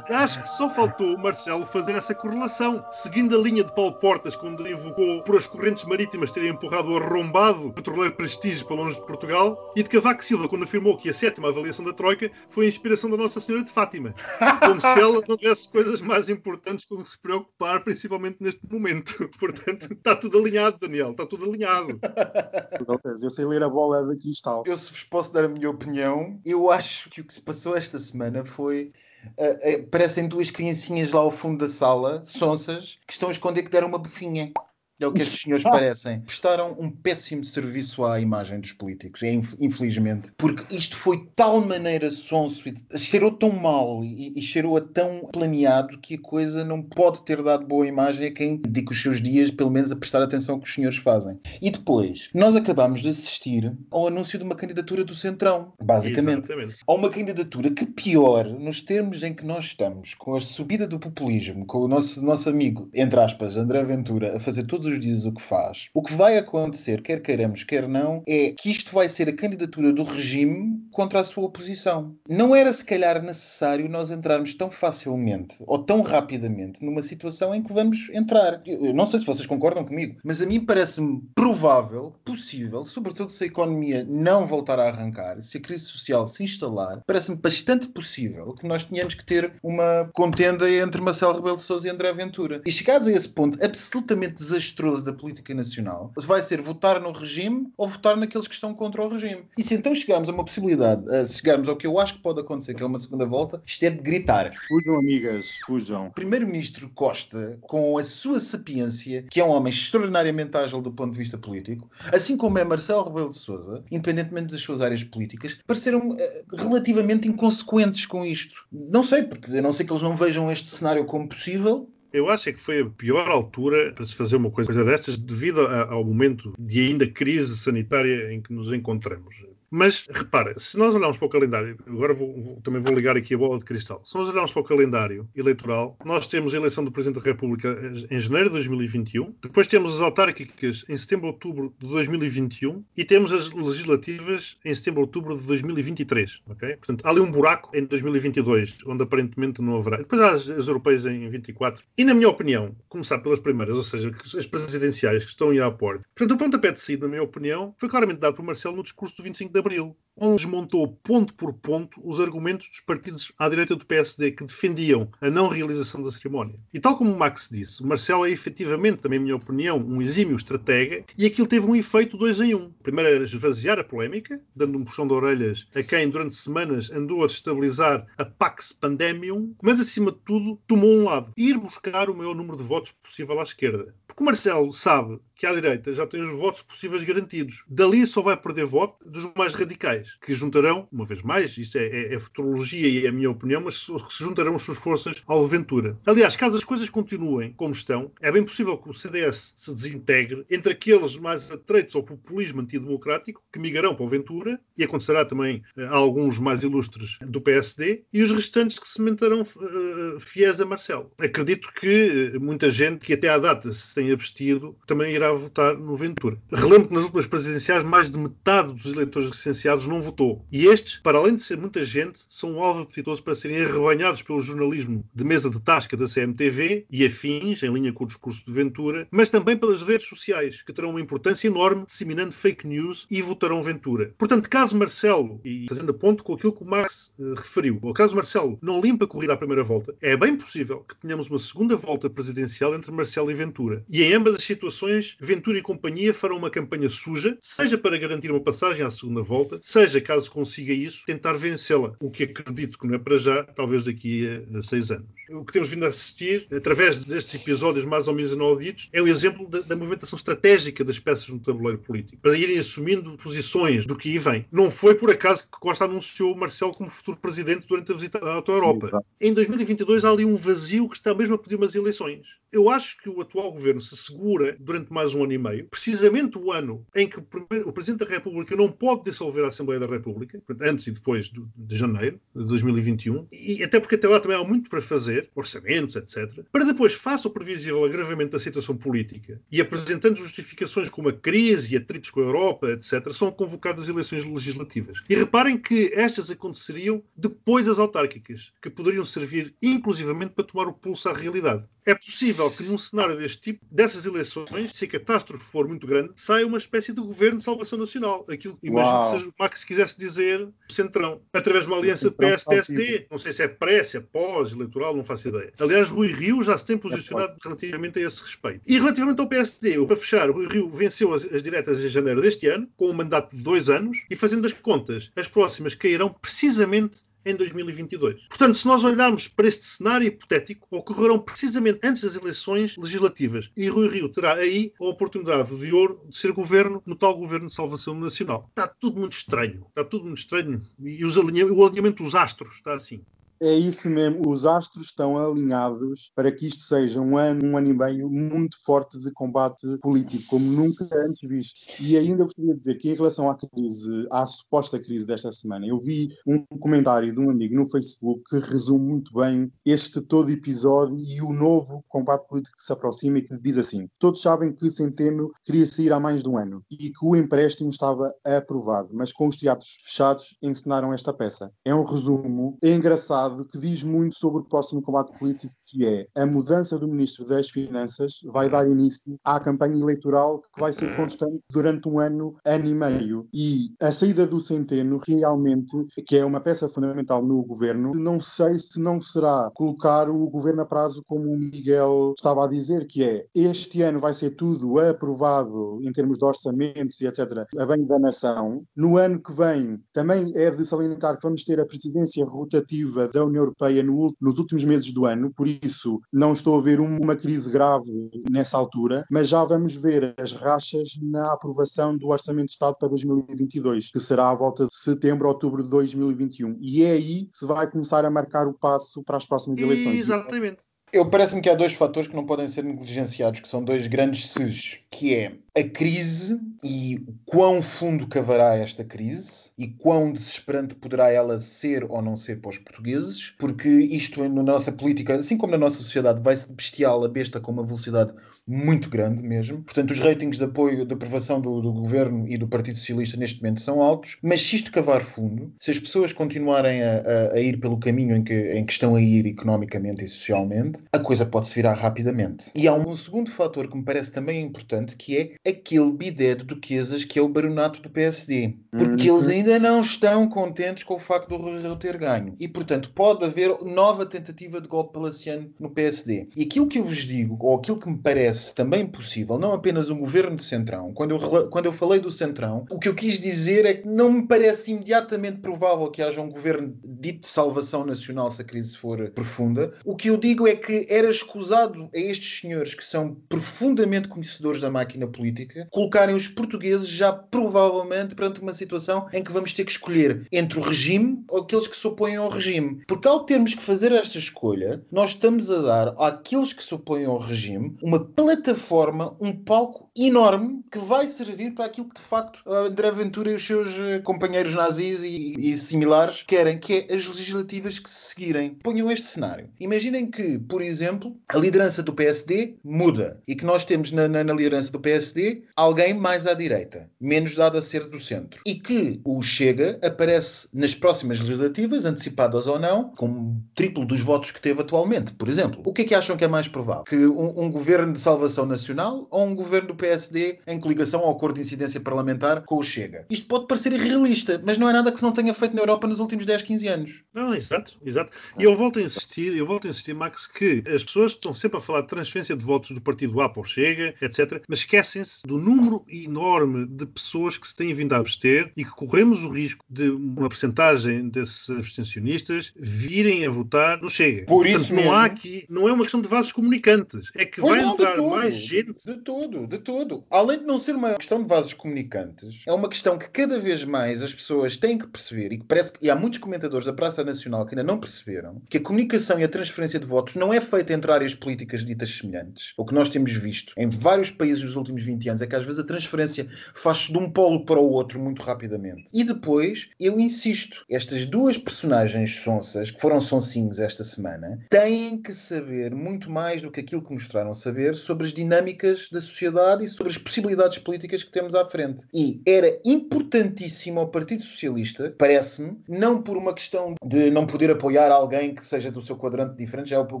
Acho 0.08 0.42
que 0.42 0.48
só 0.48 0.70
faltou 0.70 1.14
o 1.14 1.22
Marcelo 1.22 1.66
fazer 1.66 1.94
essa 1.94 2.14
correlação, 2.14 2.82
seguindo 2.90 3.38
a 3.38 3.42
linha 3.42 3.62
de 3.62 3.74
Paulo 3.74 3.92
Portas, 4.00 4.34
quando 4.34 4.66
invocou 4.66 5.22
por 5.22 5.36
as 5.36 5.46
correntes 5.46 5.84
marítimas 5.84 6.32
terem 6.32 6.48
empurrado 6.48 6.90
o 6.90 6.96
arrombado 6.96 7.70
petroleiro 7.74 8.14
Prestígio 8.14 8.66
para 8.66 8.76
longe 8.76 8.96
de 8.98 9.06
Portugal, 9.06 9.72
e 9.76 9.82
de 9.82 9.90
Cavaco 9.90 10.24
Silva, 10.24 10.48
quando 10.48 10.64
afirmou 10.64 10.96
que 10.96 11.10
a 11.10 11.12
sétima 11.12 11.48
avaliação 11.48 11.84
da 11.84 11.92
Troika 11.92 12.30
foi 12.48 12.64
a 12.64 12.68
inspiração 12.68 13.10
da 13.10 13.18
Nossa 13.18 13.38
Senhora 13.38 13.64
de 13.64 13.70
Fátima. 13.70 14.14
Como 14.60 14.80
se 14.80 14.86
ela 14.86 15.22
não 15.28 15.36
tivesse 15.36 15.68
coisas 15.68 16.00
mais 16.00 16.30
importantes 16.30 16.86
com 16.86 16.96
que 16.96 17.08
se 17.08 17.18
preocupar, 17.18 17.84
principalmente 17.84 18.38
neste 18.40 18.60
momento. 18.66 19.28
Portanto, 19.38 19.92
está 19.92 20.16
tudo 20.16 20.38
alinhado, 20.38 20.78
Daniel, 20.80 21.10
está 21.10 21.26
tudo 21.26 21.44
alinhado. 21.44 22.00
Eu 23.22 23.30
sei 23.30 23.44
ler 23.44 23.62
a 23.62 23.68
bola 23.68 24.06
de 24.06 24.18
cristal. 24.18 24.62
Eu, 24.66 24.76
se 24.76 24.90
vos 24.90 25.02
posso 25.04 25.32
dar 25.32 25.44
a 25.44 25.48
minha 25.48 25.70
opinião, 25.70 26.38
eu 26.44 26.70
acho 26.70 27.08
que 27.10 27.20
o 27.20 27.24
que 27.24 27.32
se 27.32 27.40
passou 27.40 27.76
esta 27.76 27.98
semana 27.98 28.44
foi 28.44 28.92
Uh, 29.38 29.80
uh, 29.80 29.86
parecem 29.86 30.28
duas 30.28 30.50
criancinhas 30.50 31.12
lá 31.12 31.20
ao 31.20 31.30
fundo 31.30 31.64
da 31.64 31.68
sala, 31.68 32.22
sonsas, 32.26 32.98
que 33.06 33.12
estão 33.14 33.30
a 33.30 33.32
esconder 33.32 33.62
que 33.62 33.70
deram 33.70 33.88
uma 33.88 33.98
bufinha. 33.98 34.52
É 35.00 35.06
o 35.06 35.12
que 35.12 35.22
estes 35.22 35.42
senhores 35.42 35.64
parecem. 35.64 36.20
Prestaram 36.20 36.76
um 36.78 36.90
péssimo 36.90 37.44
serviço 37.44 38.04
à 38.04 38.20
imagem 38.20 38.60
dos 38.60 38.72
políticos, 38.72 39.22
é, 39.22 39.32
infelizmente. 39.58 40.32
Porque 40.36 40.74
isto 40.74 40.96
foi 40.96 41.18
de 41.18 41.28
tal 41.34 41.60
maneira 41.60 42.10
sonso, 42.10 42.68
e 42.68 42.98
cheirou 42.98 43.32
tão 43.32 43.50
mal 43.50 44.04
e, 44.04 44.32
e 44.36 44.42
cheirou 44.42 44.76
a 44.76 44.80
tão 44.80 45.28
planeado 45.32 45.98
que 45.98 46.14
a 46.14 46.20
coisa 46.20 46.64
não 46.64 46.82
pode 46.82 47.22
ter 47.22 47.42
dado 47.42 47.66
boa 47.66 47.86
imagem 47.86 48.26
a 48.26 48.32
quem 48.32 48.56
dedica 48.56 48.92
os 48.92 49.02
seus 49.02 49.20
dias, 49.20 49.50
pelo 49.50 49.70
menos, 49.70 49.90
a 49.90 49.96
prestar 49.96 50.22
atenção 50.22 50.54
ao 50.54 50.60
que 50.60 50.68
os 50.68 50.74
senhores 50.74 50.98
fazem. 50.98 51.38
E 51.60 51.70
depois, 51.70 52.30
nós 52.34 52.56
acabámos 52.56 53.02
de 53.02 53.08
assistir 53.08 53.72
ao 53.90 54.06
anúncio 54.06 54.38
de 54.38 54.44
uma 54.44 54.54
candidatura 54.54 55.04
do 55.04 55.14
Centrão, 55.14 55.72
basicamente. 55.82 56.44
Exatamente. 56.44 56.76
A 56.86 56.94
uma 56.94 57.10
candidatura 57.10 57.70
que, 57.70 57.86
pior, 57.86 58.46
nos 58.46 58.80
termos 58.80 59.22
em 59.22 59.34
que 59.34 59.44
nós 59.44 59.66
estamos, 59.66 60.14
com 60.14 60.34
a 60.34 60.40
subida 60.40 60.86
do 60.86 60.98
populismo, 60.98 61.66
com 61.66 61.78
o 61.78 61.88
nosso, 61.88 62.24
nosso 62.24 62.48
amigo, 62.48 62.88
entre 62.94 63.18
aspas, 63.20 63.56
André 63.56 63.82
Ventura, 63.84 64.36
a 64.36 64.40
fazer 64.40 64.64
todos 64.64 64.83
todos 64.84 64.98
os 64.98 65.00
dias 65.00 65.24
o 65.24 65.32
que 65.32 65.40
faz. 65.40 65.88
O 65.94 66.02
que 66.02 66.12
vai 66.12 66.36
acontecer, 66.36 67.00
quer 67.02 67.20
queiramos, 67.22 67.64
quer 67.64 67.88
não, 67.88 68.22
é 68.26 68.50
que 68.50 68.70
isto 68.70 68.92
vai 68.92 69.08
ser 69.08 69.28
a 69.28 69.32
candidatura 69.32 69.92
do 69.92 70.04
regime 70.04 70.84
contra 70.90 71.20
a 71.20 71.24
sua 71.24 71.44
oposição. 71.44 72.14
Não 72.28 72.54
era 72.54 72.72
se 72.72 72.84
calhar 72.84 73.22
necessário 73.22 73.88
nós 73.88 74.10
entrarmos 74.10 74.54
tão 74.54 74.70
facilmente 74.70 75.56
ou 75.66 75.78
tão 75.78 76.02
rapidamente 76.02 76.84
numa 76.84 77.02
situação 77.02 77.54
em 77.54 77.62
que 77.62 77.72
vamos 77.72 78.10
entrar. 78.12 78.62
Eu 78.66 78.92
não 78.92 79.06
sei 79.06 79.20
se 79.20 79.26
vocês 79.26 79.46
concordam 79.46 79.84
comigo, 79.84 80.16
mas 80.22 80.42
a 80.42 80.46
mim 80.46 80.60
parece-me 80.60 81.22
provável, 81.34 82.14
possível, 82.24 82.84
sobretudo 82.84 83.30
se 83.30 83.44
a 83.44 83.46
economia 83.46 84.06
não 84.08 84.46
voltar 84.46 84.78
a 84.78 84.88
arrancar, 84.88 85.40
se 85.40 85.56
a 85.56 85.60
crise 85.60 85.84
social 85.84 86.26
se 86.26 86.44
instalar, 86.44 87.02
parece-me 87.06 87.38
bastante 87.38 87.88
possível 87.88 88.54
que 88.54 88.66
nós 88.66 88.84
tenhamos 88.84 89.14
que 89.14 89.24
ter 89.24 89.54
uma 89.62 90.10
contenda 90.12 90.70
entre 90.70 91.00
Marcelo 91.00 91.34
Rebelo 91.34 91.56
de 91.56 91.62
Sousa 91.62 91.88
e 91.88 91.90
André 91.90 92.12
Ventura. 92.12 92.60
E 92.66 92.70
chegados 92.70 93.08
a 93.08 93.12
esse 93.12 93.28
ponto 93.28 93.58
absolutamente 93.64 94.34
desastroso 94.34 94.73
desastroso 94.74 95.04
da 95.04 95.12
política 95.12 95.54
nacional 95.54 96.12
vai 96.16 96.42
ser 96.42 96.60
votar 96.60 97.00
no 97.00 97.12
regime 97.12 97.72
ou 97.76 97.88
votar 97.88 98.16
naqueles 98.16 98.48
que 98.48 98.54
estão 98.54 98.74
contra 98.74 99.02
o 99.02 99.08
regime. 99.08 99.44
E 99.56 99.62
se 99.62 99.74
então 99.74 99.94
chegarmos 99.94 100.28
a 100.28 100.32
uma 100.32 100.44
possibilidade, 100.44 101.04
se 101.28 101.38
chegarmos 101.38 101.68
ao 101.68 101.76
que 101.76 101.86
eu 101.86 101.98
acho 101.98 102.14
que 102.14 102.20
pode 102.20 102.40
acontecer, 102.40 102.74
que 102.74 102.82
é 102.82 102.86
uma 102.86 102.98
segunda 102.98 103.24
volta, 103.24 103.62
isto 103.64 103.82
é 103.84 103.90
de 103.90 103.98
gritar. 103.98 104.52
Fujam, 104.68 104.98
amigas, 104.98 105.58
fujam. 105.64 106.10
Primeiro-Ministro 106.10 106.90
Costa, 106.90 107.58
com 107.62 107.96
a 107.96 108.02
sua 108.02 108.40
sapiência, 108.40 109.22
que 109.30 109.40
é 109.40 109.44
um 109.44 109.50
homem 109.50 109.72
extraordinariamente 109.72 110.56
ágil 110.56 110.82
do 110.82 110.90
ponto 110.90 111.12
de 111.12 111.18
vista 111.18 111.38
político, 111.38 111.88
assim 112.12 112.36
como 112.36 112.58
é 112.58 112.64
Marcelo 112.64 113.04
Rebelo 113.04 113.30
de 113.30 113.38
Sousa, 113.38 113.84
independentemente 113.90 114.52
das 114.52 114.60
suas 114.60 114.80
áreas 114.82 115.04
políticas, 115.04 115.58
pareceram 115.66 116.10
uh, 116.10 116.16
relativamente 116.56 117.28
inconsequentes 117.28 118.06
com 118.06 118.24
isto. 118.24 118.66
Não 118.72 119.04
sei, 119.04 119.22
porque 119.22 119.56
a 119.56 119.62
não 119.62 119.72
ser 119.72 119.84
que 119.84 119.92
eles 119.92 120.02
não 120.02 120.16
vejam 120.16 120.50
este 120.50 120.68
cenário 120.68 121.04
como 121.04 121.28
possível, 121.28 121.88
eu 122.14 122.28
acho 122.28 122.48
é 122.48 122.52
que 122.52 122.60
foi 122.60 122.80
a 122.80 122.86
pior 122.86 123.28
altura 123.28 123.92
para 123.92 124.04
se 124.04 124.14
fazer 124.14 124.36
uma 124.36 124.50
coisa 124.50 124.84
destas 124.84 125.18
devido 125.18 125.66
ao 125.66 126.04
momento 126.04 126.54
de 126.56 126.78
ainda 126.78 127.06
crise 127.08 127.58
sanitária 127.58 128.32
em 128.32 128.40
que 128.40 128.52
nos 128.52 128.72
encontramos. 128.72 129.34
Mas 129.76 130.06
repara, 130.08 130.56
se 130.56 130.78
nós 130.78 130.94
olharmos 130.94 131.16
para 131.16 131.26
o 131.26 131.28
calendário, 131.28 131.76
agora 131.84 132.14
vou, 132.14 132.32
vou, 132.40 132.60
também 132.62 132.80
vou 132.80 132.94
ligar 132.94 133.16
aqui 133.16 133.34
a 133.34 133.38
bola 133.38 133.58
de 133.58 133.64
cristal. 133.64 134.00
Se 134.04 134.14
nós 134.14 134.28
olharmos 134.28 134.52
para 134.52 134.62
o 134.62 134.64
calendário 134.64 135.28
eleitoral, 135.34 135.98
nós 136.04 136.28
temos 136.28 136.54
a 136.54 136.58
eleição 136.58 136.84
do 136.84 136.92
Presidente 136.92 137.20
da 137.20 137.28
República 137.28 137.76
em 138.08 138.20
janeiro 138.20 138.50
de 138.50 138.52
2021, 138.52 139.34
depois 139.42 139.66
temos 139.66 139.94
as 139.94 140.00
autárquicas 140.00 140.84
em 140.88 140.96
setembro, 140.96 141.26
outubro 141.26 141.74
de 141.80 141.88
2021 141.88 142.84
e 142.96 143.04
temos 143.04 143.32
as 143.32 143.50
legislativas 143.50 144.56
em 144.64 144.72
setembro, 144.72 145.00
outubro 145.00 145.36
de 145.36 145.42
2023. 145.42 146.42
Okay? 146.50 146.76
Portanto, 146.76 147.04
há 147.04 147.10
ali 147.10 147.18
um 147.18 147.32
buraco 147.32 147.76
em 147.76 147.84
2022, 147.84 148.76
onde 148.86 149.02
aparentemente 149.02 149.60
não 149.60 149.76
haverá. 149.76 149.96
Depois 149.96 150.22
há 150.22 150.30
as, 150.34 150.48
as 150.50 150.68
europeias 150.68 151.04
em 151.04 151.28
24. 151.28 151.84
E, 151.98 152.04
na 152.04 152.14
minha 152.14 152.28
opinião, 152.28 152.76
começar 152.88 153.18
pelas 153.18 153.40
primeiras, 153.40 153.74
ou 153.74 153.82
seja, 153.82 154.12
as 154.38 154.46
presidenciais 154.46 155.24
que 155.24 155.30
estão 155.30 155.50
aí 155.50 155.58
à 155.58 155.68
porta. 155.68 156.04
Portanto, 156.14 156.36
o 156.36 156.38
pontapé 156.38 156.70
de 156.70 156.78
saída, 156.78 157.06
na 157.06 157.10
minha 157.10 157.24
opinião, 157.24 157.74
foi 157.76 157.88
claramente 157.88 158.20
dado 158.20 158.36
por 158.36 158.44
Marcelo 158.44 158.76
no 158.76 158.84
discurso 158.84 159.16
do 159.16 159.24
25 159.24 159.52
de 159.52 159.63
Abril, 159.64 159.96
onde 160.14 160.42
desmontou 160.42 160.86
ponto 161.02 161.32
por 161.34 161.54
ponto 161.54 161.98
os 162.04 162.20
argumentos 162.20 162.68
dos 162.68 162.80
partidos 162.80 163.32
à 163.38 163.48
direita 163.48 163.74
do 163.74 163.86
PSD 163.86 164.32
que 164.32 164.44
defendiam 164.44 165.08
a 165.22 165.30
não 165.30 165.48
realização 165.48 166.02
da 166.02 166.10
cerimónia. 166.10 166.60
E 166.72 166.78
tal 166.78 166.98
como 166.98 167.12
o 167.12 167.18
Max 167.18 167.48
disse, 167.50 167.82
Marcelo 167.82 168.26
é 168.26 168.30
efetivamente, 168.30 168.98
também 168.98 169.18
minha 169.18 169.36
opinião, 169.36 169.78
um 169.78 170.02
exímio 170.02 170.36
estratega 170.36 171.04
e 171.16 171.24
aquilo 171.24 171.48
teve 171.48 171.66
um 171.66 171.74
efeito 171.74 172.18
dois 172.18 172.40
em 172.40 172.54
um. 172.54 172.70
Primeiro 172.82 173.10
era 173.10 173.24
esvaziar 173.24 173.78
a 173.78 173.84
polémica, 173.84 174.38
dando 174.54 174.78
um 174.78 174.84
puxão 174.84 175.06
de 175.06 175.14
orelhas 175.14 175.66
a 175.74 175.82
quem 175.82 176.10
durante 176.10 176.34
semanas 176.34 176.90
andou 176.90 177.24
a 177.24 177.26
destabilizar 177.26 178.06
a 178.18 178.24
Pax 178.24 178.70
Pandemium, 178.72 179.54
mas 179.62 179.80
acima 179.80 180.12
de 180.12 180.18
tudo 180.18 180.60
tomou 180.66 180.90
um 180.90 181.04
lado, 181.04 181.32
ir 181.38 181.58
buscar 181.58 182.10
o 182.10 182.14
maior 182.14 182.34
número 182.34 182.58
de 182.58 182.62
votos 182.62 182.92
possível 183.02 183.40
à 183.40 183.42
esquerda. 183.42 183.94
Porque 184.06 184.22
o 184.22 184.26
Marcelo 184.26 184.72
sabe 184.72 185.18
que 185.36 185.46
à 185.46 185.54
direita 185.54 185.92
já 185.92 186.06
tem 186.06 186.22
os 186.22 186.38
votos 186.38 186.62
possíveis 186.62 187.02
garantidos. 187.02 187.64
Dali 187.68 188.06
só 188.06 188.22
vai 188.22 188.36
perder 188.36 188.64
voto 188.64 189.08
dos 189.08 189.28
mais 189.36 189.54
radicais, 189.54 190.16
que 190.24 190.34
juntarão, 190.34 190.88
uma 190.92 191.04
vez 191.04 191.22
mais, 191.22 191.56
isto 191.58 191.78
é, 191.78 191.86
é, 191.86 192.14
é 192.14 192.18
futurologia 192.18 192.88
e 192.88 193.06
é 193.06 193.08
a 193.08 193.12
minha 193.12 193.30
opinião, 193.30 193.60
mas 193.60 193.84
se 193.84 194.24
juntarão 194.24 194.54
as 194.54 194.62
suas 194.62 194.78
forças 194.78 195.22
ao 195.26 195.46
Ventura. 195.46 195.98
Aliás, 196.06 196.36
caso 196.36 196.56
as 196.56 196.64
coisas 196.64 196.88
continuem 196.88 197.52
como 197.52 197.74
estão, 197.74 198.10
é 198.20 198.30
bem 198.30 198.44
possível 198.44 198.76
que 198.78 198.90
o 198.90 198.94
CDS 198.94 199.52
se 199.56 199.72
desintegre 199.72 200.44
entre 200.50 200.72
aqueles 200.72 201.16
mais 201.16 201.50
atreitos 201.50 201.94
ao 201.94 202.02
populismo 202.02 202.60
antidemocrático, 202.60 203.42
que 203.52 203.58
migrarão 203.58 203.94
para 203.94 204.04
o 204.04 204.08
Ventura, 204.08 204.60
e 204.76 204.84
acontecerá 204.84 205.24
também 205.24 205.62
a 205.76 205.82
eh, 205.82 205.86
alguns 205.86 206.38
mais 206.38 206.62
ilustres 206.62 207.18
do 207.20 207.40
PSD, 207.40 208.04
e 208.12 208.22
os 208.22 208.30
restantes 208.30 208.78
que 208.78 208.88
se 208.88 209.00
manterão 209.00 209.42
uh, 209.42 210.20
fiéis 210.20 210.60
a 210.60 210.66
Marcelo. 210.66 211.10
Acredito 211.18 211.72
que 211.72 212.32
uh, 212.34 212.40
muita 212.40 212.70
gente 212.70 213.04
que 213.04 213.12
até 213.12 213.28
à 213.28 213.38
data 213.38 213.72
se 213.72 213.94
tem 213.94 214.10
abstido 214.10 214.76
também 214.86 215.14
irá 215.14 215.23
irá 215.24 215.32
votar 215.32 215.76
no 215.76 215.96
Ventura. 215.96 216.38
Relembro 216.52 216.88
que 216.88 216.94
nas 216.94 217.04
últimas 217.04 217.26
presidenciais 217.26 217.82
mais 217.82 218.10
de 218.10 218.18
metade 218.18 218.72
dos 218.72 218.86
eleitores 218.86 219.28
licenciados 219.28 219.86
não 219.86 220.02
votou. 220.02 220.44
E 220.52 220.66
estes, 220.66 220.98
para 220.98 221.18
além 221.18 221.36
de 221.36 221.42
ser 221.42 221.56
muita 221.56 221.84
gente, 221.84 222.20
são 222.28 222.52
um 222.52 222.62
alvo 222.62 222.82
apetitoso 222.82 223.22
para 223.22 223.34
serem 223.34 223.62
arrebanhados 223.62 224.22
pelo 224.22 224.40
jornalismo 224.40 225.04
de 225.14 225.24
mesa 225.24 225.48
de 225.48 225.60
tasca 225.60 225.96
da 225.96 226.06
CMTV 226.06 226.86
e 226.90 227.06
afins, 227.06 227.62
em 227.62 227.72
linha 227.72 227.92
com 227.92 228.04
o 228.04 228.06
discurso 228.06 228.44
de 228.44 228.52
Ventura, 228.52 229.08
mas 229.10 229.30
também 229.30 229.56
pelas 229.56 229.82
redes 229.82 230.06
sociais, 230.06 230.62
que 230.62 230.72
terão 230.72 230.90
uma 230.90 231.00
importância 231.00 231.46
enorme 231.46 231.86
disseminando 231.86 232.32
fake 232.32 232.66
news 232.66 233.06
e 233.10 233.22
votarão 233.22 233.62
Ventura. 233.62 234.12
Portanto, 234.18 234.48
caso 234.50 234.76
Marcelo, 234.76 235.40
e 235.44 235.66
fazendo 235.68 235.90
a 235.90 235.94
ponto 235.94 236.22
com 236.22 236.34
aquilo 236.34 236.52
que 236.52 236.62
o 236.62 236.66
Marx 236.66 237.12
uh, 237.18 237.34
referiu, 237.34 237.78
o 237.80 237.92
caso 237.92 238.14
Marcelo 238.14 238.58
não 238.60 238.80
limpa 238.80 239.04
a 239.04 239.08
corrida 239.08 239.32
à 239.32 239.36
primeira 239.36 239.62
volta, 239.62 239.94
é 240.02 240.16
bem 240.16 240.36
possível 240.36 240.80
que 240.80 240.96
tenhamos 240.96 241.28
uma 241.28 241.38
segunda 241.38 241.76
volta 241.76 242.10
presidencial 242.10 242.74
entre 242.74 242.92
Marcelo 242.92 243.30
e 243.30 243.34
Ventura. 243.34 243.84
E 243.88 244.02
em 244.02 244.12
ambas 244.12 244.34
as 244.34 244.44
situações 244.44 245.13
Ventura 245.20 245.58
e 245.58 245.62
companhia 245.62 246.12
farão 246.12 246.36
uma 246.36 246.50
campanha 246.50 246.90
suja, 246.90 247.36
seja 247.40 247.78
para 247.78 247.98
garantir 247.98 248.30
uma 248.30 248.40
passagem 248.40 248.84
à 248.84 248.90
segunda 248.90 249.22
volta, 249.22 249.58
seja 249.62 250.00
caso 250.00 250.30
consiga 250.30 250.72
isso, 250.72 251.04
tentar 251.06 251.34
vencê-la, 251.34 251.94
o 252.00 252.10
que 252.10 252.24
acredito 252.24 252.78
que 252.78 252.86
não 252.86 252.94
é 252.94 252.98
para 252.98 253.16
já, 253.16 253.42
talvez 253.42 253.84
daqui 253.84 254.28
a, 254.28 254.58
a 254.58 254.62
seis 254.62 254.90
anos. 254.90 255.06
O 255.30 255.44
que 255.44 255.52
temos 255.52 255.68
vindo 255.68 255.84
a 255.84 255.88
assistir, 255.88 256.46
através 256.54 256.96
destes 256.96 257.34
episódios 257.34 257.84
mais 257.84 258.08
ou 258.08 258.14
menos 258.14 258.32
inauditos, 258.32 258.88
é 258.92 259.00
o 259.00 259.08
exemplo 259.08 259.48
da, 259.48 259.60
da 259.60 259.76
movimentação 259.76 260.16
estratégica 260.16 260.84
das 260.84 260.98
peças 260.98 261.28
no 261.28 261.38
tabuleiro 261.38 261.78
político, 261.78 262.20
para 262.20 262.36
irem 262.36 262.58
assumindo 262.58 263.16
posições 263.16 263.86
do 263.86 263.96
que 263.96 264.10
aí 264.10 264.18
vem. 264.18 264.46
Não 264.52 264.70
foi 264.70 264.94
por 264.94 265.10
acaso 265.10 265.44
que 265.44 265.58
Costa 265.58 265.84
anunciou 265.84 266.36
Marcelo 266.36 266.72
como 266.72 266.90
futuro 266.90 267.16
presidente 267.16 267.66
durante 267.66 267.90
a 267.90 267.94
visita 267.94 268.18
à 268.18 268.42
Europa. 268.46 269.02
Em 269.20 269.32
2022 269.32 270.04
há 270.04 270.10
ali 270.10 270.24
um 270.24 270.36
vazio 270.36 270.88
que 270.88 270.96
está 270.96 271.14
mesmo 271.14 271.34
a 271.34 271.38
pedir 271.38 271.56
umas 271.56 271.74
eleições. 271.74 272.26
Eu 272.54 272.70
acho 272.70 272.96
que 272.98 273.08
o 273.08 273.20
atual 273.20 273.50
governo 273.50 273.80
se 273.80 273.96
segura 273.96 274.56
durante 274.60 274.92
mais 274.92 275.12
um 275.12 275.24
ano 275.24 275.32
e 275.32 275.38
meio, 275.38 275.66
precisamente 275.66 276.38
o 276.38 276.52
ano 276.52 276.86
em 276.94 277.08
que 277.08 277.18
o, 277.18 277.22
primeiro, 277.22 277.68
o 277.68 277.72
Presidente 277.72 278.04
da 278.04 278.10
República 278.14 278.54
não 278.54 278.70
pode 278.70 279.02
dissolver 279.02 279.44
a 279.44 279.48
Assembleia 279.48 279.80
da 279.80 279.88
República, 279.88 280.40
antes 280.60 280.86
e 280.86 280.92
depois 280.92 281.26
de, 281.26 281.44
de 281.56 281.76
janeiro 281.76 282.20
de 282.32 282.46
2021, 282.46 283.26
e 283.32 283.64
até 283.64 283.80
porque 283.80 283.96
até 283.96 284.06
lá 284.06 284.20
também 284.20 284.36
há 284.36 284.44
muito 284.44 284.70
para 284.70 284.80
fazer, 284.80 285.28
orçamentos, 285.34 285.96
etc., 285.96 286.44
para 286.52 286.64
depois, 286.64 286.94
face 286.94 287.26
ao 287.26 287.32
previsível 287.32 287.84
agravamento 287.84 288.30
da 288.30 288.38
situação 288.38 288.76
política 288.76 289.40
e 289.50 289.60
apresentando 289.60 290.16
justificações 290.16 290.88
como 290.88 291.08
a 291.08 291.12
crise 291.12 291.74
e 291.74 291.76
atritos 291.76 292.10
com 292.10 292.20
a 292.20 292.24
Europa, 292.24 292.70
etc., 292.70 293.12
são 293.12 293.32
convocadas 293.32 293.88
eleições 293.88 294.24
legislativas. 294.24 295.02
E 295.08 295.16
reparem 295.16 295.58
que 295.58 295.90
estas 295.92 296.30
aconteceriam 296.30 297.02
depois 297.16 297.66
das 297.66 297.80
autárquicas, 297.80 298.52
que 298.62 298.70
poderiam 298.70 299.04
servir 299.04 299.56
inclusivamente 299.60 300.34
para 300.34 300.44
tomar 300.44 300.68
o 300.68 300.72
pulso 300.72 301.08
à 301.08 301.12
realidade. 301.12 301.64
É 301.86 301.94
possível 301.94 302.43
que 302.50 302.62
num 302.62 302.78
cenário 302.78 303.16
deste 303.16 303.40
tipo, 303.40 303.64
dessas 303.70 304.06
eleições, 304.06 304.74
se 304.74 304.84
a 304.84 304.88
catástrofe 304.88 305.44
for 305.44 305.68
muito 305.68 305.86
grande, 305.86 306.10
saia 306.16 306.46
uma 306.46 306.58
espécie 306.58 306.92
de 306.92 307.00
governo 307.00 307.38
de 307.38 307.44
salvação 307.44 307.78
nacional. 307.78 308.24
Aquilo, 308.28 308.58
imagino 308.62 309.22
que 309.22 309.28
o 309.28 309.34
Max 309.38 309.64
quisesse 309.64 309.98
dizer 309.98 310.48
centrão, 310.68 311.20
através 311.32 311.64
de 311.64 311.70
uma 311.70 311.78
aliança 311.78 312.10
PS-PSD, 312.10 313.06
não 313.10 313.18
sei 313.18 313.32
se 313.32 313.42
é 313.42 313.48
pré, 313.48 313.82
se 313.84 313.96
é 313.96 314.00
pós-eleitoral, 314.00 314.96
não 314.96 315.04
faço 315.04 315.28
ideia. 315.28 315.52
Aliás, 315.58 315.90
Rui 315.90 316.08
Rio 316.08 316.42
já 316.42 316.56
se 316.56 316.66
tem 316.66 316.76
posicionado 316.76 317.36
relativamente 317.42 317.98
a 317.98 318.02
esse 318.02 318.22
respeito. 318.22 318.60
E 318.66 318.78
relativamente 318.78 319.20
ao 319.20 319.28
PSD, 319.28 319.84
para 319.86 319.96
fechar, 319.96 320.30
Rui 320.30 320.46
Rio 320.46 320.68
venceu 320.70 321.14
as, 321.14 321.24
as 321.24 321.42
diretas 321.42 321.82
em 321.82 321.88
janeiro 321.88 322.20
deste 322.20 322.46
ano, 322.46 322.68
com 322.76 322.88
um 322.88 322.94
mandato 322.94 323.34
de 323.34 323.42
dois 323.42 323.68
anos, 323.68 324.04
e 324.10 324.16
fazendo 324.16 324.46
as 324.46 324.52
contas, 324.52 325.10
as 325.16 325.28
próximas 325.28 325.74
cairão 325.74 326.10
precisamente 326.10 327.04
em 327.24 327.34
2022. 327.34 328.22
Portanto, 328.28 328.54
se 328.54 328.66
nós 328.66 328.84
olharmos 328.84 329.28
para 329.28 329.48
este 329.48 329.64
cenário 329.64 330.06
hipotético, 330.06 330.66
ocorrerão 330.70 331.18
precisamente 331.18 331.80
antes 331.82 332.02
das 332.02 332.16
eleições 332.16 332.76
legislativas 332.76 333.50
e 333.56 333.68
Rui 333.68 333.88
Rio 333.88 334.08
terá 334.08 334.34
aí 334.34 334.72
a 334.80 334.84
oportunidade 334.84 335.56
de 335.56 335.72
ouro 335.72 336.00
de 336.08 336.16
ser 336.16 336.32
governo 336.32 336.82
no 336.84 336.94
tal 336.94 337.16
governo 337.16 337.48
de 337.48 337.54
salvação 337.54 337.94
nacional. 337.94 338.46
Está 338.50 338.68
tudo 338.68 338.98
muito 339.00 339.12
estranho. 339.12 339.64
Está 339.68 339.84
tudo 339.84 340.04
muito 340.04 340.18
estranho. 340.18 340.62
E 340.80 341.04
os 341.04 341.16
alinha 341.16 341.46
o 341.46 341.66
alinhamento 341.66 342.02
dos 342.02 342.14
astros 342.14 342.52
está 342.52 342.74
assim. 342.74 343.02
É 343.44 343.52
isso 343.52 343.90
mesmo, 343.90 344.26
os 344.26 344.46
astros 344.46 344.86
estão 344.86 345.18
alinhados 345.18 346.10
para 346.16 346.32
que 346.32 346.46
isto 346.46 346.62
seja 346.62 346.98
um 346.98 347.18
ano, 347.18 347.44
um 347.44 347.58
ano 347.58 347.68
e 347.68 347.74
meio 347.74 348.08
muito 348.08 348.56
forte 348.64 348.98
de 348.98 349.10
combate 349.12 349.66
político, 349.82 350.24
como 350.30 350.50
nunca 350.50 350.88
antes 351.06 351.28
visto. 351.28 351.60
E 351.78 351.94
ainda 351.98 352.24
gostaria 352.24 352.54
de 352.54 352.60
dizer 352.60 352.78
que, 352.78 352.90
em 352.90 352.94
relação 352.94 353.28
à 353.28 353.36
crise, 353.36 354.08
à 354.10 354.24
suposta 354.24 354.80
crise 354.80 355.06
desta 355.06 355.30
semana, 355.30 355.66
eu 355.66 355.78
vi 355.78 356.08
um 356.26 356.42
comentário 356.58 357.12
de 357.12 357.20
um 357.20 357.28
amigo 357.28 357.54
no 357.54 357.70
Facebook 357.70 358.22
que 358.30 358.38
resume 358.38 358.86
muito 358.86 359.12
bem 359.12 359.52
este 359.66 360.00
todo 360.00 360.30
episódio 360.30 360.96
e 360.98 361.20
o 361.20 361.34
novo 361.34 361.84
combate 361.86 362.26
político 362.26 362.56
que 362.56 362.64
se 362.64 362.72
aproxima 362.72 363.18
e 363.18 363.22
que 363.22 363.36
diz 363.36 363.58
assim: 363.58 363.86
Todos 363.98 364.22
sabem 364.22 364.54
que 364.54 364.70
Centeno 364.70 365.30
queria 365.44 365.66
sair 365.66 365.92
há 365.92 366.00
mais 366.00 366.22
de 366.22 366.30
um 366.30 366.38
ano 366.38 366.62
e 366.70 366.88
que 366.88 367.04
o 367.04 367.14
empréstimo 367.14 367.68
estava 367.68 368.10
aprovado, 368.24 368.88
mas 368.94 369.12
com 369.12 369.28
os 369.28 369.36
teatros 369.36 369.76
fechados 369.84 370.34
encenaram 370.42 370.94
esta 370.94 371.12
peça. 371.12 371.52
É 371.62 371.74
um 371.74 371.84
resumo 371.84 372.56
engraçado 372.62 373.33
que 373.42 373.58
diz 373.58 373.82
muito 373.82 374.16
sobre 374.16 374.40
o 374.40 374.44
próximo 374.44 374.82
combate 374.82 375.18
político, 375.18 375.54
que 375.64 375.86
é 375.86 376.06
a 376.14 376.26
mudança 376.26 376.78
do 376.78 376.86
Ministro 376.86 377.24
das 377.24 377.48
Finanças 377.48 378.20
vai 378.32 378.50
dar 378.50 378.68
início 378.68 379.18
à 379.24 379.40
campanha 379.40 379.80
eleitoral 379.80 380.40
que 380.54 380.60
vai 380.60 380.72
ser 380.72 380.94
constante 380.96 381.40
durante 381.50 381.88
um 381.88 381.98
ano, 381.98 382.36
ano 382.44 382.66
e 382.66 382.74
meio. 382.74 383.28
E 383.32 383.70
a 383.80 383.90
saída 383.90 384.26
do 384.26 384.40
Centeno 384.40 384.98
realmente, 385.06 385.86
que 386.06 386.18
é 386.18 386.24
uma 386.24 386.40
peça 386.40 386.68
fundamental 386.68 387.24
no 387.24 387.42
governo, 387.42 387.92
não 387.94 388.20
sei 388.20 388.58
se 388.58 388.80
não 388.80 389.00
será 389.00 389.50
colocar 389.54 390.08
o 390.10 390.28
governo 390.28 390.62
a 390.62 390.66
prazo 390.66 391.02
como 391.06 391.30
o 391.30 391.38
Miguel 391.38 392.14
estava 392.16 392.44
a 392.44 392.48
dizer, 392.48 392.86
que 392.86 393.02
é 393.02 393.26
este 393.34 393.82
ano 393.82 394.00
vai 394.00 394.12
ser 394.12 394.30
tudo 394.30 394.78
aprovado 394.78 395.80
em 395.82 395.92
termos 395.92 396.18
de 396.18 396.24
orçamentos 396.24 397.00
e 397.00 397.06
etc. 397.06 397.46
a 397.58 397.66
bem 397.66 397.84
da 397.86 397.98
nação. 397.98 398.62
No 398.76 398.96
ano 398.96 399.22
que 399.22 399.32
vem 399.32 399.80
também 399.92 400.32
é 400.34 400.50
de 400.50 400.64
salientar 400.64 401.16
que 401.16 401.22
vamos 401.22 401.44
ter 401.44 401.60
a 401.60 401.66
presidência 401.66 402.24
rotativa 402.24 403.08
da 403.08 403.23
União 403.24 403.42
Europeia 403.42 403.82
no, 403.82 404.14
nos 404.20 404.38
últimos 404.38 404.64
meses 404.64 404.92
do 404.92 405.06
ano, 405.06 405.32
por 405.34 405.48
isso 405.48 406.00
não 406.12 406.32
estou 406.32 406.58
a 406.58 406.62
ver 406.62 406.80
um, 406.80 406.98
uma 406.98 407.16
crise 407.16 407.50
grave 407.50 407.90
nessa 408.30 408.56
altura, 408.56 409.04
mas 409.10 409.28
já 409.28 409.44
vamos 409.44 409.74
ver 409.74 410.14
as 410.18 410.32
rachas 410.32 410.90
na 411.00 411.32
aprovação 411.32 411.96
do 411.96 412.08
Orçamento 412.08 412.46
de 412.46 412.52
Estado 412.52 412.76
para 412.78 412.88
2022, 412.88 413.90
que 413.90 414.00
será 414.00 414.30
à 414.30 414.34
volta 414.34 414.66
de 414.66 414.76
setembro, 414.76 415.28
outubro 415.28 415.62
de 415.62 415.68
2021. 415.68 416.58
E 416.60 416.82
é 416.82 416.92
aí 416.92 417.24
que 417.26 417.38
se 417.38 417.46
vai 417.46 417.70
começar 417.70 418.04
a 418.04 418.10
marcar 418.10 418.46
o 418.46 418.54
passo 418.54 419.02
para 419.02 419.16
as 419.16 419.26
próximas 419.26 419.58
eleições. 419.58 420.00
Exatamente. 420.00 420.58
Eu 420.92 421.10
parece-me 421.10 421.40
que 421.40 421.50
há 421.50 421.54
dois 421.54 421.72
fatores 421.72 422.08
que 422.08 422.14
não 422.14 422.24
podem 422.24 422.46
ser 422.46 422.62
negligenciados, 422.62 423.40
que 423.40 423.48
são 423.48 423.64
dois 423.64 423.88
grandes 423.88 424.30
SES, 424.30 424.78
que 424.90 425.12
é 425.12 425.36
a 425.56 425.62
crise 425.62 426.40
e 426.64 427.00
quão 427.24 427.62
fundo 427.62 428.08
cavará 428.08 428.56
esta 428.56 428.82
crise 428.82 429.50
e 429.56 429.68
quão 429.68 430.12
desesperante 430.12 430.74
poderá 430.74 431.10
ela 431.10 431.38
ser 431.38 431.84
ou 431.84 432.02
não 432.02 432.16
ser 432.16 432.40
para 432.40 432.48
os 432.48 432.58
portugueses, 432.58 433.30
porque 433.38 433.68
isto 433.68 434.26
na 434.28 434.42
nossa 434.42 434.72
política, 434.72 435.14
assim 435.14 435.36
como 435.36 435.52
na 435.52 435.58
nossa 435.58 435.76
sociedade, 435.76 436.22
vai-se 436.22 436.52
bestial 436.52 437.04
a 437.04 437.08
besta 437.08 437.38
com 437.38 437.52
uma 437.52 437.64
velocidade 437.64 438.14
muito 438.46 438.90
grande 438.90 439.22
mesmo. 439.22 439.62
Portanto, 439.62 439.90
os 439.90 440.00
ratings 440.00 440.36
de 440.36 440.44
apoio, 440.44 440.84
de 440.84 440.92
aprovação 440.92 441.40
do, 441.40 441.60
do, 441.60 441.72
governo 441.72 442.28
e 442.28 442.36
do 442.36 442.46
Partido 442.46 442.76
Socialista 442.76 443.16
neste 443.16 443.40
momento 443.40 443.60
são 443.60 443.80
altos, 443.80 444.18
mas 444.22 444.42
se 444.42 444.56
isto 444.56 444.70
cavar 444.70 445.02
fundo, 445.02 445.52
se 445.58 445.70
as 445.70 445.78
pessoas 445.78 446.12
continuarem 446.12 446.82
a, 446.82 447.00
a, 447.00 447.34
a 447.34 447.40
ir 447.40 447.58
pelo 447.58 447.78
caminho 447.78 448.16
em 448.16 448.22
que, 448.22 448.34
em 448.34 448.64
que 448.64 448.72
estão 448.72 448.94
a 448.94 449.00
ir 449.00 449.26
economicamente 449.26 450.04
e 450.04 450.08
socialmente, 450.08 450.82
a 450.92 450.98
coisa 450.98 451.24
pode-se 451.24 451.54
virar 451.54 451.74
rapidamente. 451.74 452.50
E 452.54 452.68
há 452.68 452.74
um 452.74 452.94
segundo 452.96 453.30
fator 453.30 453.68
que 453.68 453.76
me 453.76 453.84
parece 453.84 454.12
também 454.12 454.42
importante, 454.42 454.96
que 454.96 455.16
é 455.16 455.43
aquele 455.46 455.92
bidé 455.92 456.34
de 456.34 456.44
duquesas 456.44 457.04
que 457.04 457.18
é 457.18 457.22
o 457.22 457.28
baronato 457.28 457.80
do 457.80 457.90
PSD. 457.90 458.56
Porque 458.70 459.10
uhum. 459.10 459.16
eles 459.16 459.28
ainda 459.28 459.58
não 459.58 459.80
estão 459.80 460.28
contentes 460.28 460.82
com 460.82 460.94
o 460.94 460.98
facto 460.98 461.28
do 461.28 461.36
Rio 461.36 461.76
ter 461.76 461.96
ganho. 461.96 462.34
E, 462.40 462.48
portanto, 462.48 462.90
pode 462.92 463.24
haver 463.24 463.62
nova 463.62 464.04
tentativa 464.04 464.60
de 464.60 464.68
golpe 464.68 464.94
palaciano 464.94 465.52
no 465.58 465.70
PSD. 465.70 466.28
E 466.34 466.42
aquilo 466.42 466.66
que 466.66 466.78
eu 466.78 466.84
vos 466.84 466.98
digo, 466.98 467.38
ou 467.40 467.56
aquilo 467.56 467.78
que 467.78 467.88
me 467.88 467.98
parece 467.98 468.24
parece 468.34 468.54
também 468.54 468.86
possível, 468.86 469.38
não 469.38 469.52
apenas 469.52 469.90
um 469.90 469.98
governo 469.98 470.36
de 470.36 470.42
centrão. 470.42 470.92
Quando 470.92 471.16
eu, 471.16 471.48
quando 471.48 471.66
eu 471.66 471.72
falei 471.72 472.00
do 472.00 472.10
centrão, 472.10 472.64
o 472.70 472.78
que 472.78 472.88
eu 472.88 472.94
quis 472.94 473.18
dizer 473.18 473.66
é 473.66 473.74
que 473.74 473.88
não 473.88 474.10
me 474.10 474.26
parece 474.26 474.72
imediatamente 474.72 475.38
provável 475.38 475.90
que 475.90 476.00
haja 476.00 476.20
um 476.20 476.30
governo 476.30 476.74
dito 476.84 477.20
de 477.20 477.28
salvação 477.28 477.84
nacional 477.84 478.30
se 478.30 478.42
a 478.42 478.44
crise 478.44 478.76
for 478.76 479.10
profunda. 479.10 479.74
O 479.84 479.94
que 479.94 480.08
eu 480.08 480.16
digo 480.16 480.46
é 480.48 480.54
que 480.54 480.86
era 480.88 481.10
escusado 481.10 481.88
a 481.94 481.98
estes 481.98 482.40
senhores 482.40 482.74
que 482.74 482.84
são 482.84 483.16
profundamente 483.28 484.08
conhecedores 484.08 484.60
da 484.60 484.70
máquina 484.70 485.06
política 485.06 485.33
colocarem 485.70 486.14
os 486.14 486.28
portugueses 486.28 486.88
já 486.88 487.12
provavelmente 487.12 488.14
perante 488.14 488.40
uma 488.40 488.52
situação 488.52 489.06
em 489.12 489.22
que 489.22 489.32
vamos 489.32 489.52
ter 489.52 489.64
que 489.64 489.72
escolher 489.72 490.26
entre 490.30 490.58
o 490.58 490.62
regime 490.62 491.24
ou 491.28 491.40
aqueles 491.40 491.66
que 491.66 491.76
se 491.76 491.86
opõem 491.86 492.16
ao 492.16 492.28
regime. 492.28 492.82
Porque 492.86 493.08
ao 493.08 493.24
termos 493.24 493.54
que 493.54 493.62
fazer 493.62 493.92
esta 493.92 494.18
escolha, 494.18 494.82
nós 494.90 495.10
estamos 495.10 495.50
a 495.50 495.62
dar 495.62 495.94
àqueles 495.98 496.52
que 496.52 496.62
se 496.62 496.74
opõem 496.74 497.04
ao 497.04 497.18
regime 497.18 497.76
uma 497.82 498.00
plataforma, 498.00 499.16
um 499.20 499.32
palco 499.32 499.90
enorme 499.96 500.62
que 500.70 500.78
vai 500.78 501.08
servir 501.08 501.52
para 501.52 501.66
aquilo 501.66 501.88
que 501.88 502.00
de 502.00 502.06
facto 502.06 502.40
André 502.46 502.90
Ventura 502.90 503.30
e 503.30 503.34
os 503.34 503.46
seus 503.46 503.78
eh, 503.78 504.00
companheiros 504.00 504.54
nazis 504.54 505.02
e, 505.02 505.34
e 505.38 505.56
similares 505.56 506.22
querem, 506.26 506.58
que 506.58 506.86
é 506.88 506.94
as 506.94 507.06
legislativas 507.06 507.78
que 507.78 507.88
se 507.88 508.08
seguirem. 508.08 508.54
Ponham 508.62 508.90
este 508.90 509.06
cenário. 509.06 509.48
Imaginem 509.60 510.10
que, 510.10 510.38
por 510.38 510.62
exemplo, 510.62 511.16
a 511.28 511.38
liderança 511.38 511.82
do 511.82 511.92
PSD 511.92 512.56
muda 512.64 513.20
e 513.26 513.36
que 513.36 513.44
nós 513.44 513.64
temos 513.64 513.92
na, 513.92 514.08
na, 514.08 514.24
na 514.24 514.34
liderança 514.34 514.70
do 514.70 514.80
PSD 514.80 515.23
alguém 515.56 515.94
mais 515.94 516.26
à 516.26 516.34
direita, 516.34 516.90
menos 517.00 517.34
dado 517.34 517.58
a 517.58 517.62
ser 517.62 517.86
do 517.86 517.98
centro. 517.98 518.40
E 518.46 518.54
que 518.54 519.00
o 519.04 519.22
Chega 519.22 519.78
aparece 519.82 520.48
nas 520.52 520.74
próximas 520.74 521.20
legislativas, 521.20 521.84
antecipadas 521.84 522.46
ou 522.46 522.58
não, 522.58 522.90
com 522.90 523.40
triplo 523.54 523.84
dos 523.84 524.00
votos 524.00 524.30
que 524.30 524.40
teve 524.40 524.60
atualmente. 524.60 525.12
Por 525.12 525.28
exemplo, 525.28 525.62
o 525.64 525.72
que 525.72 525.82
é 525.82 525.84
que 525.84 525.94
acham 525.94 526.16
que 526.16 526.24
é 526.24 526.28
mais 526.28 526.48
provável? 526.48 526.84
Que 526.84 527.06
um, 527.06 527.44
um 527.44 527.50
governo 527.50 527.92
de 527.92 528.00
salvação 528.00 528.46
nacional 528.46 529.06
ou 529.10 529.26
um 529.26 529.34
governo 529.34 529.68
do 529.68 529.74
PSD 529.74 530.38
em 530.46 530.58
coligação 530.58 531.00
ao 531.00 531.10
acordo 531.10 531.36
de 531.36 531.42
incidência 531.42 531.80
parlamentar 531.80 532.42
com 532.42 532.58
o 532.58 532.62
Chega. 532.62 533.06
Isto 533.08 533.26
pode 533.26 533.46
parecer 533.46 533.72
irrealista, 533.72 534.42
mas 534.44 534.58
não 534.58 534.68
é 534.68 534.72
nada 534.72 534.90
que 534.90 534.98
se 534.98 535.04
não 535.04 535.12
tenha 535.12 535.34
feito 535.34 535.54
na 535.54 535.62
Europa 535.62 535.86
nos 535.86 536.00
últimos 536.00 536.26
10, 536.26 536.42
15 536.42 536.68
anos. 536.68 537.04
Não, 537.12 537.34
exato, 537.34 537.76
exato. 537.84 538.12
E 538.38 538.44
eu 538.44 538.56
volto 538.56 538.78
a 538.78 538.82
insistir, 538.82 539.36
eu 539.36 539.46
volto 539.46 539.66
a 539.66 539.70
insistir, 539.70 539.94
Max, 539.94 540.26
que 540.26 540.62
as 540.66 540.84
pessoas 540.84 541.12
estão 541.12 541.34
sempre 541.34 541.58
a 541.58 541.60
falar 541.60 541.82
de 541.82 541.88
transferência 541.88 542.36
de 542.36 542.44
votos 542.44 542.70
do 542.70 542.80
partido 542.80 543.20
A 543.20 543.28
para 543.28 543.40
o 543.40 543.44
Chega, 543.44 543.94
etc., 544.00 544.42
mas 544.48 544.60
esquecem-se 544.60 545.13
do 545.24 545.38
número 545.38 545.84
enorme 545.88 546.66
de 546.66 546.86
pessoas 546.86 547.36
que 547.36 547.46
se 547.48 547.56
têm 547.56 547.74
vindo 547.74 547.92
a 547.94 547.98
abster 547.98 548.50
e 548.56 548.64
que 548.64 548.70
corremos 548.70 549.24
o 549.24 549.28
risco 549.28 549.64
de 549.68 549.88
uma 549.90 550.28
porcentagem 550.28 551.08
desses 551.08 551.48
abstencionistas 551.50 552.52
virem 552.56 553.26
a 553.26 553.30
votar 553.30 553.80
no 553.80 553.88
Chega. 553.88 554.24
Por 554.26 554.44
Portanto, 554.44 554.62
isso 554.62 554.70
não 554.74 554.82
mesmo. 554.82 554.92
há 554.92 555.04
aqui, 555.04 555.46
não 555.48 555.68
é 555.68 555.72
uma 555.72 555.82
questão 555.82 556.00
de 556.00 556.08
vasos 556.08 556.32
comunicantes, 556.32 557.10
é 557.14 557.24
que 557.24 557.40
Pois 557.40 557.54
vai 557.56 557.62
não, 557.64 557.76
de 557.76 557.82
entrar 557.82 557.94
tudo. 557.96 558.10
mais 558.10 558.36
gente. 558.36 558.74
De 558.84 558.96
tudo, 558.98 559.46
de 559.46 559.58
tudo. 559.58 560.04
Além 560.10 560.38
de 560.38 560.44
não 560.44 560.58
ser 560.58 560.74
uma 560.74 560.94
questão 560.94 561.22
de 561.22 561.28
vasos 561.28 561.52
comunicantes, 561.52 562.42
é 562.46 562.52
uma 562.52 562.68
questão 562.68 562.98
que 562.98 563.08
cada 563.08 563.38
vez 563.38 563.64
mais 563.64 564.02
as 564.02 564.12
pessoas 564.12 564.56
têm 564.56 564.78
que 564.78 564.86
perceber 564.86 565.32
e 565.32 565.38
que 565.38 565.44
parece 565.44 565.72
que 565.72 565.84
e 565.84 565.90
há 565.90 565.94
muitos 565.96 566.18
comentadores 566.18 566.66
da 566.66 566.72
Praça 566.72 567.04
Nacional 567.04 567.44
que 567.46 567.54
ainda 567.54 567.62
não 567.62 567.78
perceberam 567.78 568.40
que 568.48 568.56
a 568.56 568.60
comunicação 568.60 569.18
e 569.18 569.24
a 569.24 569.28
transferência 569.28 569.78
de 569.78 569.86
votos 569.86 570.14
não 570.14 570.32
é 570.32 570.40
feita 570.40 570.72
entre 570.72 570.90
áreas 570.90 571.14
políticas 571.14 571.64
ditas 571.64 571.90
semelhantes. 571.90 572.52
O 572.56 572.64
que 572.64 572.74
nós 572.74 572.88
temos 572.88 573.12
visto 573.12 573.52
em 573.56 573.68
vários 573.68 574.10
países 574.10 574.42
nos 574.42 574.56
últimos 574.56 574.82
20 574.82 575.03
anos 575.08 575.22
é 575.22 575.26
que 575.26 575.36
às 575.36 575.44
vezes 575.44 575.60
a 575.60 575.66
transferência 575.66 576.26
faz-se 576.54 576.92
de 576.92 576.98
um 576.98 577.10
polo 577.10 577.44
para 577.44 577.60
o 577.60 577.70
outro 577.70 578.00
muito 578.00 578.22
rapidamente. 578.22 578.84
E 578.92 579.04
depois, 579.04 579.68
eu 579.78 579.98
insisto, 579.98 580.64
estas 580.70 581.06
duas 581.06 581.36
personagens 581.36 582.16
sonsas, 582.16 582.70
que 582.70 582.80
foram 582.80 583.00
sonsinhos 583.00 583.58
esta 583.58 583.84
semana, 583.84 584.40
têm 584.50 585.00
que 585.00 585.12
saber 585.12 585.74
muito 585.74 586.10
mais 586.10 586.42
do 586.42 586.50
que 586.50 586.60
aquilo 586.60 586.82
que 586.82 586.92
mostraram 586.92 587.34
saber 587.34 587.74
sobre 587.74 588.06
as 588.06 588.12
dinâmicas 588.12 588.88
da 588.90 589.00
sociedade 589.00 589.64
e 589.64 589.68
sobre 589.68 589.92
as 589.92 589.98
possibilidades 589.98 590.58
políticas 590.58 591.02
que 591.02 591.12
temos 591.12 591.34
à 591.34 591.44
frente. 591.44 591.86
E 591.92 592.20
era 592.26 592.58
importantíssimo 592.64 593.80
ao 593.80 593.88
Partido 593.88 594.22
Socialista, 594.22 594.94
parece-me, 594.98 595.58
não 595.68 596.02
por 596.02 596.16
uma 596.16 596.34
questão 596.34 596.74
de 596.84 597.10
não 597.10 597.26
poder 597.26 597.50
apoiar 597.50 597.90
alguém 597.90 598.34
que 598.34 598.44
seja 598.44 598.70
do 598.70 598.80
seu 598.80 598.96
quadrante 598.96 599.36
diferente, 599.36 599.70
já 599.70 599.80
o 599.80 600.00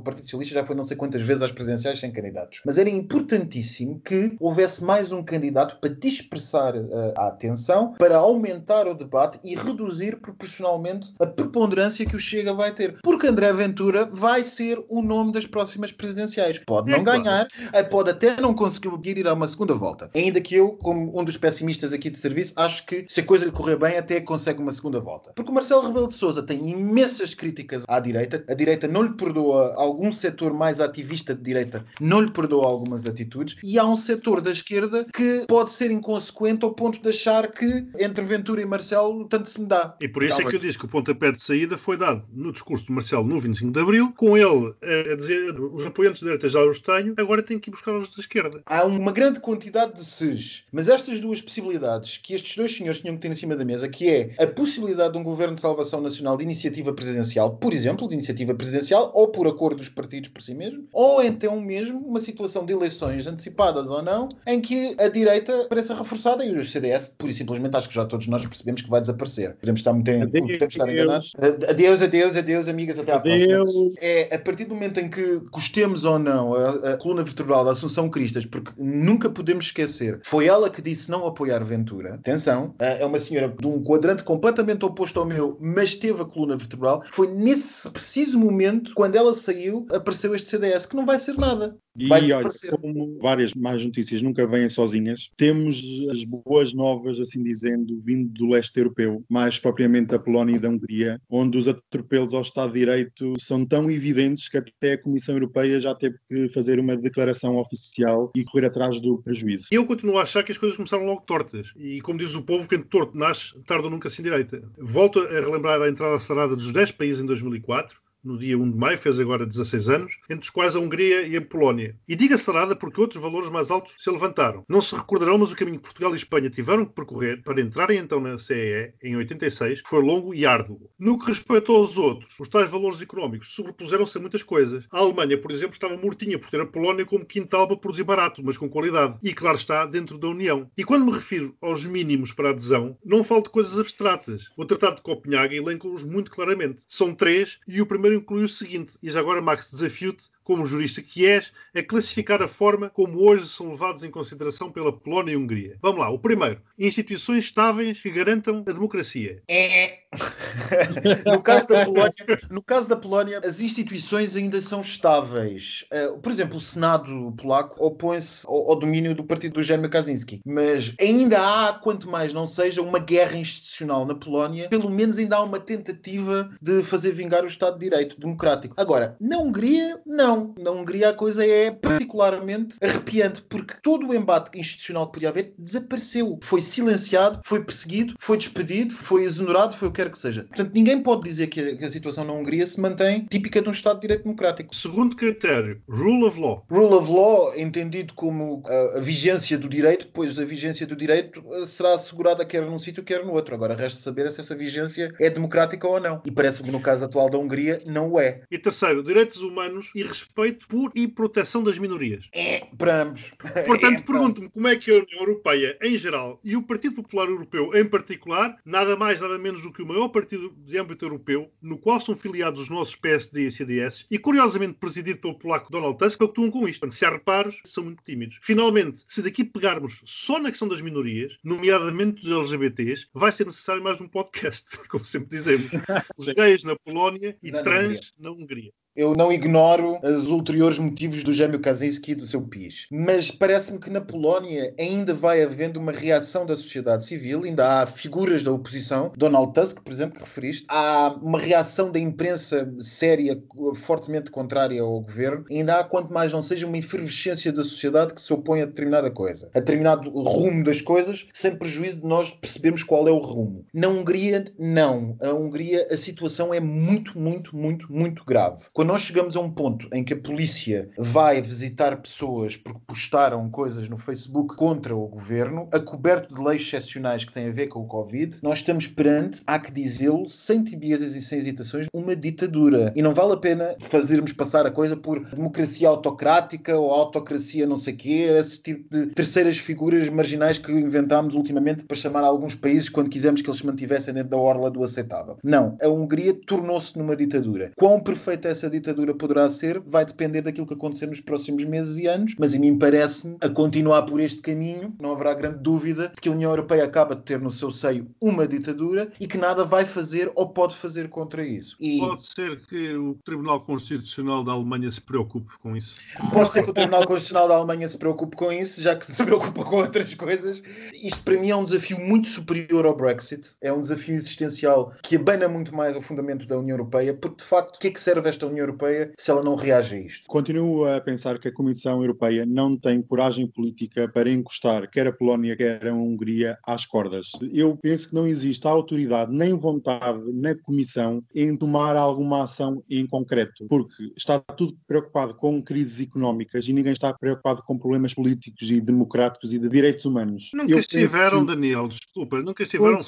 Partido 0.00 0.24
Socialista 0.24 0.54
já 0.54 0.66
foi 0.66 0.76
não 0.76 0.84
sei 0.84 0.96
quantas 0.96 1.22
vezes 1.22 1.42
às 1.42 1.52
presidenciais 1.52 1.98
sem 1.98 2.12
candidatos, 2.12 2.60
mas 2.64 2.78
era 2.78 2.88
importantíssimo 2.88 4.00
que 4.00 4.36
houvesse 4.40 4.83
mais 4.84 5.10
um 5.10 5.22
candidato 5.22 5.78
para 5.80 5.90
dispersar 5.90 6.76
uh, 6.76 7.14
a 7.16 7.28
atenção, 7.28 7.94
para 7.98 8.16
aumentar 8.18 8.86
o 8.86 8.94
debate 8.94 9.40
e 9.42 9.54
reduzir 9.56 10.16
proporcionalmente 10.20 11.12
a 11.18 11.26
preponderância 11.26 12.04
que 12.04 12.14
o 12.14 12.18
Chega 12.18 12.52
vai 12.52 12.72
ter. 12.72 12.98
Porque 13.02 13.26
André 13.26 13.52
Ventura 13.52 14.04
vai 14.04 14.44
ser 14.44 14.78
o 14.88 15.00
nome 15.00 15.32
das 15.32 15.46
próximas 15.46 15.90
presidenciais. 15.90 16.58
Pode 16.66 16.92
É 16.92 16.96
não 16.96 17.04
claro. 17.04 17.22
ganhar, 17.22 17.48
eh, 17.72 17.82
pode 17.82 18.10
até 18.10 18.40
não 18.40 18.54
conseguir 18.54 19.18
ir 19.18 19.26
a 19.26 19.32
uma 19.32 19.46
segunda 19.46 19.74
volta. 19.74 20.10
Ainda 20.14 20.40
que 20.40 20.54
eu, 20.54 20.72
como 20.72 21.18
um 21.18 21.24
dos 21.24 21.38
pessimistas 21.38 21.92
aqui 21.92 22.10
de 22.10 22.18
serviço, 22.18 22.52
acho 22.56 22.84
que 22.84 23.06
se 23.08 23.20
a 23.20 23.24
coisa 23.24 23.46
lhe 23.46 23.50
correr 23.50 23.76
bem, 23.76 23.96
até 23.96 24.20
consegue 24.20 24.60
uma 24.60 24.70
segunda 24.70 25.00
volta. 25.00 25.32
Porque 25.34 25.50
o 25.50 25.54
Marcelo 25.54 25.86
Rebelo 25.86 26.08
de 26.08 26.14
Sousa 26.14 26.42
tem 26.42 26.68
imensas 26.68 27.32
críticas 27.32 27.84
à 27.88 27.98
direita. 27.98 28.44
A 28.48 28.54
direita 28.54 28.86
não 28.86 29.02
lhe 29.02 29.14
perdoa, 29.14 29.74
algum 29.76 30.12
setor 30.12 30.52
mais 30.52 30.80
ativista 30.80 31.34
de 31.34 31.42
direita 31.42 31.84
não 32.00 32.20
lhe 32.20 32.30
perdoa 32.30 32.66
algumas 32.66 33.06
atitudes. 33.06 33.56
E 33.62 33.78
há 33.78 33.86
um 33.86 33.96
setor 33.96 34.40
da 34.40 34.50
esquerda 34.50 34.73
que 35.12 35.44
pode 35.46 35.72
ser 35.72 35.90
inconsequente 35.90 36.64
ao 36.64 36.72
ponto 36.72 37.00
de 37.00 37.08
achar 37.08 37.50
que 37.50 37.86
entre 37.98 38.24
Ventura 38.24 38.60
e 38.60 38.66
Marcelo 38.66 39.26
tanto 39.26 39.48
se 39.48 39.60
me 39.60 39.66
dá. 39.66 39.96
E 40.00 40.08
por 40.08 40.22
isso 40.22 40.40
é 40.40 40.44
que 40.44 40.56
eu 40.56 40.60
disse 40.60 40.78
que 40.78 40.84
o 40.86 40.88
pontapé 40.88 41.32
de 41.32 41.40
saída 41.40 41.76
foi 41.78 41.96
dado 41.96 42.24
no 42.32 42.52
discurso 42.52 42.86
do 42.86 42.92
Marcelo 42.92 43.24
no 43.24 43.38
25 43.38 43.72
de 43.72 43.80
Abril, 43.80 44.12
com 44.16 44.36
ele 44.36 44.74
a 44.82 45.14
a 45.14 45.16
dizer 45.16 45.58
os 45.60 45.86
apoiantes 45.86 46.20
da 46.20 46.26
direita 46.26 46.48
já 46.48 46.62
os 46.62 46.80
tenho, 46.80 47.14
agora 47.16 47.42
tenho 47.42 47.60
que 47.60 47.70
ir 47.70 47.72
buscar 47.72 47.94
os 47.94 48.14
da 48.14 48.20
esquerda. 48.20 48.62
Há 48.66 48.84
uma 48.84 49.12
grande 49.12 49.40
quantidade 49.40 49.94
de 49.94 50.04
ses, 50.04 50.64
mas 50.72 50.88
estas 50.88 51.20
duas 51.20 51.40
possibilidades 51.40 52.18
que 52.18 52.34
estes 52.34 52.56
dois 52.56 52.76
senhores 52.76 53.00
tinham 53.00 53.16
que 53.16 53.22
ter 53.22 53.28
em 53.28 53.36
cima 53.36 53.56
da 53.56 53.64
mesa, 53.64 53.88
que 53.88 54.08
é 54.08 54.34
a 54.38 54.46
possibilidade 54.46 55.12
de 55.12 55.18
um 55.18 55.22
governo 55.22 55.54
de 55.54 55.60
salvação 55.60 56.00
nacional 56.00 56.36
de 56.36 56.44
iniciativa 56.44 56.92
presidencial, 56.92 57.56
por 57.56 57.72
exemplo, 57.72 58.08
de 58.08 58.14
iniciativa 58.14 58.54
presidencial, 58.54 59.12
ou 59.14 59.28
por 59.28 59.46
acordo 59.46 59.78
dos 59.78 59.88
partidos 59.88 60.28
por 60.30 60.42
si 60.42 60.54
mesmo, 60.54 60.86
ou 60.92 61.22
então 61.22 61.60
mesmo 61.60 61.98
uma 61.98 62.20
situação 62.20 62.64
de 62.64 62.72
eleições 62.72 63.26
antecipadas 63.26 63.88
ou 63.88 64.02
não, 64.02 64.28
em 64.46 64.60
que 64.64 64.96
a 64.98 65.08
direita 65.08 65.66
pareça 65.68 65.94
reforçada 65.94 66.44
e 66.44 66.56
o 66.56 66.64
CDS, 66.64 67.14
pura 67.16 67.30
e 67.30 67.34
simplesmente, 67.34 67.76
acho 67.76 67.88
que 67.88 67.94
já 67.94 68.04
todos 68.04 68.26
nós 68.26 68.44
percebemos 68.46 68.82
que 68.82 68.90
vai 68.90 69.00
desaparecer. 69.00 69.56
Podemos 69.56 69.80
estar 69.80 69.92
muito 69.92 70.08
em, 70.08 70.20
podemos 70.20 70.50
estar 70.52 70.88
enganados. 70.88 71.32
Adeus, 71.68 72.02
adeus, 72.02 72.36
adeus, 72.36 72.68
amigas, 72.68 72.98
até 72.98 73.12
à 73.12 73.20
próxima 73.20 73.62
Adeus. 73.62 73.94
é 74.00 74.34
a 74.34 74.38
partir 74.38 74.64
do 74.64 74.74
momento 74.74 74.98
em 74.98 75.08
que 75.08 75.40
gostemos 75.50 76.04
ou 76.04 76.18
não 76.18 76.54
a, 76.54 76.94
a 76.94 76.96
coluna 76.96 77.22
vertebral 77.22 77.64
da 77.64 77.72
Assunção 77.72 78.08
Cristas, 78.08 78.46
porque 78.46 78.72
nunca 78.76 79.28
podemos 79.30 79.66
esquecer, 79.66 80.20
foi 80.24 80.46
ela 80.46 80.70
que 80.70 80.82
disse 80.82 81.10
não 81.10 81.26
apoiar 81.26 81.62
Ventura. 81.64 82.14
Atenção, 82.14 82.74
é 82.78 83.04
uma 83.04 83.18
senhora 83.18 83.48
de 83.48 83.66
um 83.66 83.82
quadrante 83.82 84.22
completamente 84.22 84.84
oposto 84.84 85.20
ao 85.20 85.26
meu, 85.26 85.56
mas 85.60 85.94
teve 85.94 86.20
a 86.22 86.24
coluna 86.24 86.56
vertebral. 86.56 87.02
Foi 87.10 87.26
nesse 87.26 87.90
preciso 87.90 88.38
momento, 88.38 88.92
quando 88.94 89.16
ela 89.16 89.34
saiu, 89.34 89.86
apareceu 89.92 90.34
este 90.34 90.48
CDS, 90.48 90.86
que 90.86 90.96
não 90.96 91.06
vai 91.06 91.18
ser 91.18 91.36
nada. 91.36 91.76
E 91.96 92.08
Vai 92.08 92.32
olha, 92.32 92.48
como 92.70 93.18
várias 93.20 93.54
más 93.54 93.84
notícias 93.84 94.20
nunca 94.20 94.46
vêm 94.46 94.68
sozinhas, 94.68 95.30
temos 95.36 95.80
as 96.10 96.24
boas 96.24 96.74
novas, 96.74 97.20
assim 97.20 97.42
dizendo, 97.42 98.00
vindo 98.00 98.28
do 98.32 98.48
leste 98.48 98.76
europeu, 98.76 99.24
mais 99.28 99.58
propriamente 99.58 100.08
da 100.08 100.18
Polónia 100.18 100.56
e 100.56 100.58
da 100.58 100.68
Hungria, 100.68 101.20
onde 101.30 101.56
os 101.56 101.68
atropelos 101.68 102.34
ao 102.34 102.40
Estado 102.40 102.72
de 102.72 102.80
Direito 102.80 103.34
são 103.38 103.64
tão 103.64 103.90
evidentes 103.90 104.48
que 104.48 104.58
até 104.58 104.94
a 104.94 105.02
Comissão 105.02 105.36
Europeia 105.36 105.80
já 105.80 105.94
teve 105.94 106.16
que 106.28 106.48
fazer 106.48 106.80
uma 106.80 106.96
declaração 106.96 107.56
oficial 107.56 108.32
e 108.36 108.44
correr 108.44 108.66
atrás 108.66 109.00
do 109.00 109.22
prejuízo. 109.22 109.68
Eu 109.70 109.86
continuo 109.86 110.18
a 110.18 110.22
achar 110.22 110.42
que 110.42 110.52
as 110.52 110.58
coisas 110.58 110.76
começaram 110.76 111.04
logo 111.04 111.22
tortas. 111.22 111.68
E 111.76 112.00
como 112.00 112.18
diz 112.18 112.34
o 112.34 112.42
povo, 112.42 112.68
quem 112.68 112.82
torto 112.82 113.16
nasce, 113.16 113.52
tarde 113.66 113.84
ou 113.84 113.90
nunca 113.90 114.10
sem 114.10 114.24
direita. 114.24 114.62
Volto 114.78 115.20
a 115.20 115.28
relembrar 115.28 115.80
a 115.80 115.88
entrada 115.88 116.16
acelerada 116.16 116.56
dos 116.56 116.72
10 116.72 116.92
países 116.92 117.22
em 117.22 117.26
2004. 117.26 118.03
No 118.24 118.38
dia 118.38 118.56
1 118.56 118.70
de 118.70 118.78
maio, 118.78 118.98
fez 118.98 119.20
agora 119.20 119.44
16 119.44 119.88
anos, 119.90 120.16
entre 120.30 120.44
os 120.44 120.50
quais 120.50 120.74
a 120.74 120.78
Hungria 120.78 121.26
e 121.26 121.36
a 121.36 121.42
Polónia. 121.42 121.94
E 122.08 122.16
diga 122.16 122.36
acelerada 122.36 122.74
porque 122.74 122.98
outros 122.98 123.20
valores 123.20 123.50
mais 123.50 123.70
altos 123.70 123.92
se 123.98 124.10
levantaram. 124.10 124.64
Não 124.66 124.80
se 124.80 124.96
recordarão, 124.96 125.36
mas 125.36 125.52
o 125.52 125.56
caminho 125.56 125.76
que 125.76 125.82
Portugal 125.82 126.14
e 126.14 126.16
Espanha 126.16 126.48
tiveram 126.48 126.86
que 126.86 126.94
percorrer 126.94 127.42
para 127.42 127.60
entrarem 127.60 127.98
então 127.98 128.20
na 128.20 128.38
CEE, 128.38 128.94
em 129.02 129.14
86, 129.14 129.82
foi 129.86 130.00
longo 130.00 130.34
e 130.34 130.46
árduo. 130.46 130.90
No 130.98 131.18
que 131.18 131.26
respeita 131.26 131.70
aos 131.70 131.98
outros, 131.98 132.34
os 132.40 132.48
tais 132.48 132.70
valores 132.70 133.02
económicos 133.02 133.54
sobrepuseram-se 133.54 134.16
a 134.16 134.20
muitas 134.22 134.42
coisas. 134.42 134.86
A 134.90 135.00
Alemanha, 135.00 135.36
por 135.36 135.50
exemplo, 135.50 135.74
estava 135.74 135.94
mortinha 135.94 136.38
por 136.38 136.48
ter 136.48 136.62
a 136.62 136.66
Polónia 136.66 137.04
como 137.04 137.26
quintal 137.26 137.68
para 137.68 137.76
produzir 137.76 138.04
barato, 138.04 138.42
mas 138.42 138.56
com 138.56 138.70
qualidade. 138.70 139.18
E 139.22 139.34
claro 139.34 139.58
está, 139.58 139.84
dentro 139.84 140.16
da 140.16 140.28
União. 140.28 140.70
E 140.78 140.82
quando 140.82 141.04
me 141.04 141.12
refiro 141.12 141.54
aos 141.60 141.84
mínimos 141.84 142.32
para 142.32 142.50
adesão, 142.50 142.96
não 143.04 143.22
falo 143.22 143.42
de 143.42 143.50
coisas 143.50 143.78
abstratas. 143.78 144.50
O 144.56 144.64
Tratado 144.64 144.96
de 144.96 145.02
Copenhague 145.02 145.56
elenca-os 145.56 146.02
muito 146.02 146.30
claramente. 146.30 146.84
São 146.88 147.14
três 147.14 147.58
e 147.68 147.82
o 147.82 147.86
primeiro 147.86 148.13
inclui 148.14 148.44
o 148.44 148.48
seguinte, 148.48 148.98
e 149.02 149.10
já 149.10 149.20
agora, 149.20 149.42
Max, 149.42 149.70
desafio-te, 149.70 150.30
como 150.44 150.66
jurista 150.66 151.02
que 151.02 151.26
és, 151.26 151.50
a 151.74 151.82
classificar 151.82 152.42
a 152.42 152.48
forma 152.48 152.90
como 152.90 153.18
hoje 153.18 153.48
são 153.48 153.70
levados 153.70 154.04
em 154.04 154.10
consideração 154.10 154.70
pela 154.70 154.92
Polónia 154.92 155.32
e 155.32 155.36
Hungria. 155.36 155.76
Vamos 155.80 156.00
lá. 156.00 156.10
O 156.10 156.18
primeiro, 156.18 156.60
instituições 156.78 157.44
estáveis 157.44 158.00
que 158.00 158.10
garantam 158.10 158.58
a 158.58 158.72
democracia. 158.72 159.42
É. 159.48 160.00
no, 161.26 161.42
caso 161.42 161.68
da 161.68 161.84
Polónia, 161.84 162.12
no 162.50 162.62
caso 162.62 162.88
da 162.88 162.96
Polónia, 162.96 163.40
as 163.44 163.60
instituições 163.60 164.36
ainda 164.36 164.60
são 164.60 164.80
estáveis. 164.80 165.84
Uh, 165.92 166.18
por 166.18 166.30
exemplo, 166.30 166.58
o 166.58 166.60
Senado 166.60 167.34
polaco 167.36 167.84
opõe-se 167.84 168.46
ao, 168.46 168.70
ao 168.70 168.76
domínio 168.76 169.14
do 169.14 169.24
partido 169.24 169.54
do 169.54 169.62
Jaime 169.62 169.88
Kaczynski. 169.88 170.40
Mas 170.44 170.94
ainda 171.00 171.38
há, 171.40 171.72
quanto 171.72 172.08
mais 172.08 172.32
não 172.32 172.46
seja, 172.46 172.82
uma 172.82 172.98
guerra 172.98 173.36
institucional 173.36 174.04
na 174.06 174.14
Polónia. 174.14 174.68
Pelo 174.68 174.90
menos 174.90 175.18
ainda 175.18 175.36
há 175.36 175.42
uma 175.42 175.58
tentativa 175.58 176.50
de 176.60 176.82
fazer 176.82 177.12
vingar 177.12 177.44
o 177.44 177.48
Estado 177.48 177.78
de 177.78 177.88
Direito 177.88 178.20
democrático. 178.20 178.74
Agora, 178.76 179.16
na 179.20 179.38
Hungria, 179.38 180.00
não. 180.06 180.33
Na 180.58 180.70
Hungria 180.70 181.10
a 181.10 181.14
coisa 181.14 181.44
é 181.46 181.70
particularmente 181.70 182.76
arrepiante, 182.82 183.42
porque 183.42 183.74
todo 183.82 184.08
o 184.08 184.14
embate 184.14 184.58
institucional 184.58 185.06
que 185.06 185.14
podia 185.14 185.28
haver 185.28 185.54
desapareceu. 185.58 186.38
Foi 186.42 186.60
silenciado, 186.62 187.40
foi 187.44 187.64
perseguido, 187.64 188.14
foi 188.18 188.36
despedido, 188.36 188.94
foi 188.94 189.24
exonerado, 189.24 189.76
foi 189.76 189.88
o 189.88 189.92
que 189.92 190.02
quer 190.02 190.10
que 190.10 190.18
seja. 190.18 190.44
Portanto, 190.44 190.72
ninguém 190.74 191.02
pode 191.02 191.22
dizer 191.22 191.46
que 191.48 191.60
a, 191.60 191.76
que 191.76 191.84
a 191.84 191.90
situação 191.90 192.24
na 192.24 192.32
Hungria 192.32 192.66
se 192.66 192.80
mantém 192.80 193.26
típica 193.30 193.60
de 193.60 193.68
um 193.68 193.72
Estado 193.72 193.96
de 193.96 194.02
Direito 194.02 194.24
Democrático. 194.24 194.74
Segundo 194.74 195.16
critério, 195.16 195.80
rule 195.88 196.24
of 196.24 196.40
law. 196.40 196.64
Rule 196.70 196.94
of 196.94 197.10
law, 197.10 197.54
entendido 197.56 198.14
como 198.14 198.62
a, 198.66 198.98
a 198.98 199.00
vigência 199.00 199.56
do 199.56 199.68
direito, 199.68 200.08
pois 200.12 200.38
a 200.38 200.44
vigência 200.44 200.86
do 200.86 200.96
direito 200.96 201.42
eh, 201.52 201.66
será 201.66 201.94
assegurada 201.94 202.44
quer 202.44 202.62
num 202.62 202.78
sítio, 202.78 203.02
quer 203.02 203.24
no 203.24 203.32
outro. 203.32 203.54
Agora, 203.54 203.74
resta 203.74 204.00
saber 204.00 204.30
se 204.30 204.40
essa 204.40 204.54
vigência 204.54 205.12
é 205.20 205.30
democrática 205.30 205.86
ou 205.86 206.00
não. 206.00 206.22
E 206.24 206.30
parece-me, 206.30 206.70
no 206.70 206.80
caso 206.80 207.04
atual 207.04 207.30
da 207.30 207.38
Hungria, 207.38 207.82
não 207.86 208.12
o 208.12 208.20
é. 208.20 208.42
E 208.50 208.58
terceiro, 208.58 209.02
direitos 209.02 209.42
humanos 209.42 209.90
e 209.94 210.02
respeito 210.02 210.23
por 210.24 210.92
e 210.94 211.08
proteção 211.08 211.62
das 211.62 211.78
minorias. 211.78 212.26
É 212.32 212.66
para 212.76 213.02
ambos. 213.02 213.32
Portanto, 213.66 214.00
É, 214.00 214.02
pergunto-me 214.02 214.50
como 214.50 214.68
é 214.68 214.76
que 214.76 214.90
a 214.90 214.94
União 214.94 215.20
Europeia, 215.20 215.78
em 215.82 215.96
geral, 215.96 216.40
e 216.44 216.56
o 216.56 216.62
Partido 216.62 216.96
Popular 216.96 217.28
Europeu, 217.28 217.74
em 217.74 217.84
particular, 217.84 218.56
nada 218.64 218.96
mais, 218.96 219.20
nada 219.20 219.38
menos 219.38 219.62
do 219.62 219.72
que 219.72 219.82
o 219.82 219.86
maior 219.86 220.08
partido 220.08 220.52
de 220.64 220.78
âmbito 220.78 221.04
europeu, 221.04 221.50
no 221.62 221.78
qual 221.78 221.98
estão 221.98 222.16
filiados 222.16 222.60
os 222.60 222.68
nossos 222.68 222.96
PSD 222.96 223.46
e 223.46 223.52
CDS, 223.52 224.06
e 224.10 224.18
curiosamente 224.18 224.74
presidido 224.74 225.18
pelo 225.20 225.38
polaco 225.38 225.70
Donald 225.70 225.98
Tusk, 225.98 226.18
pactuam 226.18 226.50
com 226.50 226.68
isto. 226.68 226.80
Portanto, 226.80 226.96
se 226.98 227.04
há 227.04 227.10
reparos, 227.10 227.60
são 227.64 227.84
muito 227.84 228.02
tímidos. 228.02 228.38
Finalmente, 228.42 229.04
se 229.08 229.22
daqui 229.22 229.44
pegarmos 229.44 230.00
só 230.04 230.38
na 230.38 230.50
questão 230.50 230.68
das 230.68 230.80
minorias, 230.80 231.36
nomeadamente 231.42 232.22
dos 232.22 232.30
LGBTs, 232.30 233.06
vai 233.12 233.30
ser 233.32 233.46
necessário 233.46 233.82
mais 233.82 234.00
um 234.00 234.08
podcast, 234.08 234.78
como 234.88 235.04
sempre 235.04 235.28
dizemos. 235.28 235.70
Os 236.16 236.26
gays 236.28 236.64
na 236.64 236.76
Polónia 236.76 237.36
e 237.42 237.50
Na 237.50 237.62
trans 237.62 237.84
Hungria. 237.94 238.12
na 238.18 238.30
Hungria. 238.30 238.72
Eu 238.96 239.12
não 239.12 239.32
ignoro 239.32 239.98
os 240.04 240.28
ulteriores 240.28 240.78
motivos 240.78 241.24
do 241.24 241.32
Gêmeo 241.32 241.58
Kaczynski 241.58 242.12
e 242.12 242.14
do 242.14 242.24
seu 242.24 242.40
PIS. 242.40 242.86
Mas 242.92 243.28
parece-me 243.28 243.80
que 243.80 243.90
na 243.90 244.00
Polónia 244.00 244.72
ainda 244.78 245.12
vai 245.12 245.42
havendo 245.42 245.80
uma 245.80 245.90
reação 245.90 246.46
da 246.46 246.56
sociedade 246.56 247.04
civil, 247.04 247.42
ainda 247.42 247.82
há 247.82 247.86
figuras 247.88 248.44
da 248.44 248.52
oposição, 248.52 249.12
Donald 249.16 249.52
Tusk, 249.52 249.80
por 249.80 249.92
exemplo, 249.92 250.14
que 250.14 250.20
referiste, 250.20 250.64
há 250.68 251.12
uma 251.20 251.40
reação 251.40 251.90
da 251.90 251.98
imprensa 251.98 252.72
séria, 252.78 253.42
fortemente 253.74 254.30
contrária 254.30 254.80
ao 254.80 255.00
governo, 255.00 255.44
ainda 255.50 255.80
há 255.80 255.84
quanto 255.84 256.12
mais 256.12 256.32
não 256.32 256.40
seja 256.40 256.64
uma 256.64 256.78
efervescência 256.78 257.52
da 257.52 257.64
sociedade 257.64 258.14
que 258.14 258.20
se 258.20 258.32
opõe 258.32 258.62
a 258.62 258.66
determinada 258.66 259.10
coisa, 259.10 259.50
a 259.52 259.58
determinado 259.58 260.08
rumo 260.08 260.62
das 260.62 260.80
coisas, 260.80 261.26
sem 261.34 261.56
prejuízo 261.56 261.96
de 261.96 262.06
nós 262.06 262.30
percebermos 262.30 262.84
qual 262.84 263.08
é 263.08 263.10
o 263.10 263.18
rumo. 263.18 263.66
Na 263.74 263.88
Hungria, 263.88 264.44
não. 264.56 265.16
A 265.20 265.32
Hungria, 265.32 265.84
a 265.90 265.96
situação 265.96 266.54
é 266.54 266.60
muito, 266.60 267.18
muito, 267.18 267.56
muito, 267.56 267.92
muito 267.92 268.24
grave. 268.24 268.66
Nós 268.84 269.02
chegamos 269.02 269.36
a 269.36 269.40
um 269.40 269.50
ponto 269.50 269.88
em 269.92 270.04
que 270.04 270.14
a 270.14 270.16
polícia 270.16 270.88
vai 270.98 271.40
visitar 271.40 271.96
pessoas 271.96 272.56
porque 272.56 272.80
postaram 272.86 273.48
coisas 273.50 273.88
no 273.88 273.98
Facebook 273.98 274.56
contra 274.56 274.94
o 274.94 275.06
governo, 275.06 275.68
a 275.72 275.78
coberto 275.78 276.34
de 276.34 276.42
leis 276.42 276.62
excepcionais 276.62 277.24
que 277.24 277.32
têm 277.32 277.48
a 277.48 277.52
ver 277.52 277.68
com 277.68 277.80
o 277.80 277.86
Covid, 277.86 278.38
nós 278.42 278.58
estamos 278.58 278.86
perante, 278.86 279.42
há 279.46 279.58
que 279.58 279.72
dizê-lo, 279.72 280.28
sem 280.28 280.62
tibiezas 280.62 281.14
e 281.14 281.20
sem 281.20 281.38
hesitações, 281.38 281.86
uma 281.92 282.14
ditadura. 282.14 282.92
E 282.94 283.02
não 283.02 283.14
vale 283.14 283.32
a 283.32 283.36
pena 283.36 283.74
fazermos 283.80 284.32
passar 284.32 284.66
a 284.66 284.70
coisa 284.70 284.96
por 284.96 285.24
democracia 285.24 285.88
autocrática 285.88 286.76
ou 286.78 286.90
autocracia 286.90 287.66
não 287.66 287.76
sei 287.76 287.94
quê, 287.94 288.26
esse 288.38 288.62
tipo 288.62 288.88
de 288.90 289.06
terceiras 289.08 289.58
figuras 289.58 290.08
marginais 290.08 290.58
que 290.58 290.72
inventámos 290.72 291.34
ultimamente 291.34 291.84
para 291.84 291.96
chamar 291.96 292.24
alguns 292.24 292.54
países 292.54 292.88
quando 292.88 293.10
quisemos 293.10 293.42
que 293.42 293.48
eles 293.48 293.60
se 293.60 293.66
mantivessem 293.66 294.14
dentro 294.14 294.30
da 294.30 294.36
orla 294.36 294.70
do 294.70 294.82
aceitável. 294.82 295.38
Não. 295.42 295.76
A 295.80 295.88
Hungria 295.88 296.34
tornou-se 296.46 296.96
numa 296.98 297.16
ditadura. 297.16 297.72
Quão 297.76 298.00
perfeita 298.00 298.48
essa 298.48 298.68
ditadura 298.74 299.14
poderá 299.14 299.48
ser 299.48 299.80
vai 299.80 300.04
depender 300.04 300.42
daquilo 300.42 300.66
que 300.66 300.74
acontecer 300.74 301.06
nos 301.06 301.20
próximos 301.20 301.64
meses 301.64 301.96
e 301.96 302.06
anos, 302.06 302.34
mas 302.38 302.54
a 302.54 302.58
mim 302.58 302.78
parece-me, 302.78 303.36
a 303.40 303.48
continuar 303.48 304.02
por 304.02 304.20
este 304.20 304.40
caminho, 304.40 304.94
não 305.00 305.12
haverá 305.12 305.34
grande 305.34 305.58
dúvida 305.58 306.12
de 306.14 306.20
que 306.20 306.28
a 306.28 306.32
União 306.32 306.50
Europeia 306.50 306.84
acaba 306.84 307.14
de 307.14 307.22
ter 307.22 307.40
no 307.40 307.50
seu 307.50 307.70
seio 307.70 308.08
uma 308.20 308.46
ditadura 308.46 309.10
e 309.18 309.26
que 309.26 309.38
nada 309.38 309.64
vai 309.64 309.84
fazer 309.84 310.30
ou 310.34 310.48
pode 310.48 310.76
fazer 310.76 311.08
contra 311.08 311.44
isso. 311.44 311.76
E... 311.80 311.98
Pode 311.98 312.26
ser 312.26 312.60
que 312.66 312.94
o 312.94 313.14
Tribunal 313.24 313.60
Constitucional 313.60 314.44
da 314.44 314.52
Alemanha 314.52 314.90
se 314.90 315.00
preocupe 315.00 315.52
com 315.62 315.76
isso. 315.76 315.94
Pode 316.32 316.52
ser 316.52 316.64
que 316.64 316.70
o 316.70 316.74
Tribunal 316.74 317.06
Constitucional 317.06 317.48
da 317.48 317.54
Alemanha 317.54 317.88
se 317.88 317.98
preocupe 317.98 318.36
com 318.36 318.52
isso, 318.52 318.82
já 318.82 318.96
que 318.96 319.06
se 319.06 319.22
preocupa 319.24 319.64
com 319.64 319.76
outras 319.76 320.14
coisas. 320.14 320.62
Isto 320.92 321.22
para 321.22 321.38
mim 321.38 321.50
é 321.50 321.56
um 321.56 321.64
desafio 321.64 322.00
muito 322.00 322.28
superior 322.28 322.86
ao 322.86 322.96
Brexit. 322.96 323.56
É 323.60 323.72
um 323.72 323.80
desafio 323.80 324.14
existencial 324.14 324.92
que 325.02 325.16
abana 325.16 325.48
muito 325.48 325.74
mais 325.74 325.96
o 325.96 326.02
fundamento 326.02 326.46
da 326.46 326.58
União 326.58 326.74
Europeia, 326.74 327.14
porque 327.14 327.42
de 327.42 327.44
facto, 327.44 327.76
o 327.76 327.78
que 327.78 327.88
é 327.88 327.90
que 327.90 328.00
serve 328.00 328.28
esta 328.28 328.46
União 328.46 328.63
Europeia 328.64 329.12
se 329.18 329.30
ela 329.30 329.42
não 329.42 329.54
reage 329.54 329.94
a 329.96 330.00
isto? 330.00 330.24
Continuo 330.26 330.84
a 330.84 331.00
pensar 331.00 331.38
que 331.38 331.48
a 331.48 331.52
Comissão 331.52 332.00
Europeia 332.00 332.44
não 332.46 332.76
tem 332.76 333.00
coragem 333.02 333.46
política 333.46 334.08
para 334.08 334.30
encostar 334.30 334.88
quer 334.90 335.06
a 335.06 335.12
Polónia, 335.12 335.56
quer 335.56 335.86
a 335.86 335.94
Hungria 335.94 336.58
às 336.66 336.86
cordas. 336.86 337.28
Eu 337.52 337.76
penso 337.76 338.08
que 338.08 338.14
não 338.14 338.26
existe 338.26 338.66
autoridade 338.66 339.32
nem 339.32 339.54
vontade 339.54 340.20
na 340.32 340.54
Comissão 340.54 341.22
em 341.34 341.56
tomar 341.56 341.96
alguma 341.96 342.44
ação 342.44 342.82
em 342.88 343.06
concreto, 343.06 343.66
porque 343.68 344.12
está 344.16 344.38
tudo 344.38 344.76
preocupado 344.86 345.34
com 345.34 345.62
crises 345.62 346.00
económicas 346.00 346.68
e 346.68 346.72
ninguém 346.72 346.92
está 346.92 347.12
preocupado 347.12 347.62
com 347.66 347.78
problemas 347.78 348.14
políticos 348.14 348.70
e 348.70 348.80
democráticos 348.80 349.52
e 349.52 349.58
de 349.58 349.68
direitos 349.68 350.04
humanos. 350.04 350.50
Nunca 350.54 350.70
Eu 350.72 350.78
estiveram, 350.78 351.40
que- 351.40 351.46
Daniel, 351.54 351.88
desculpa, 351.88 352.40
nunca 352.42 352.62
estiveram, 352.62 352.98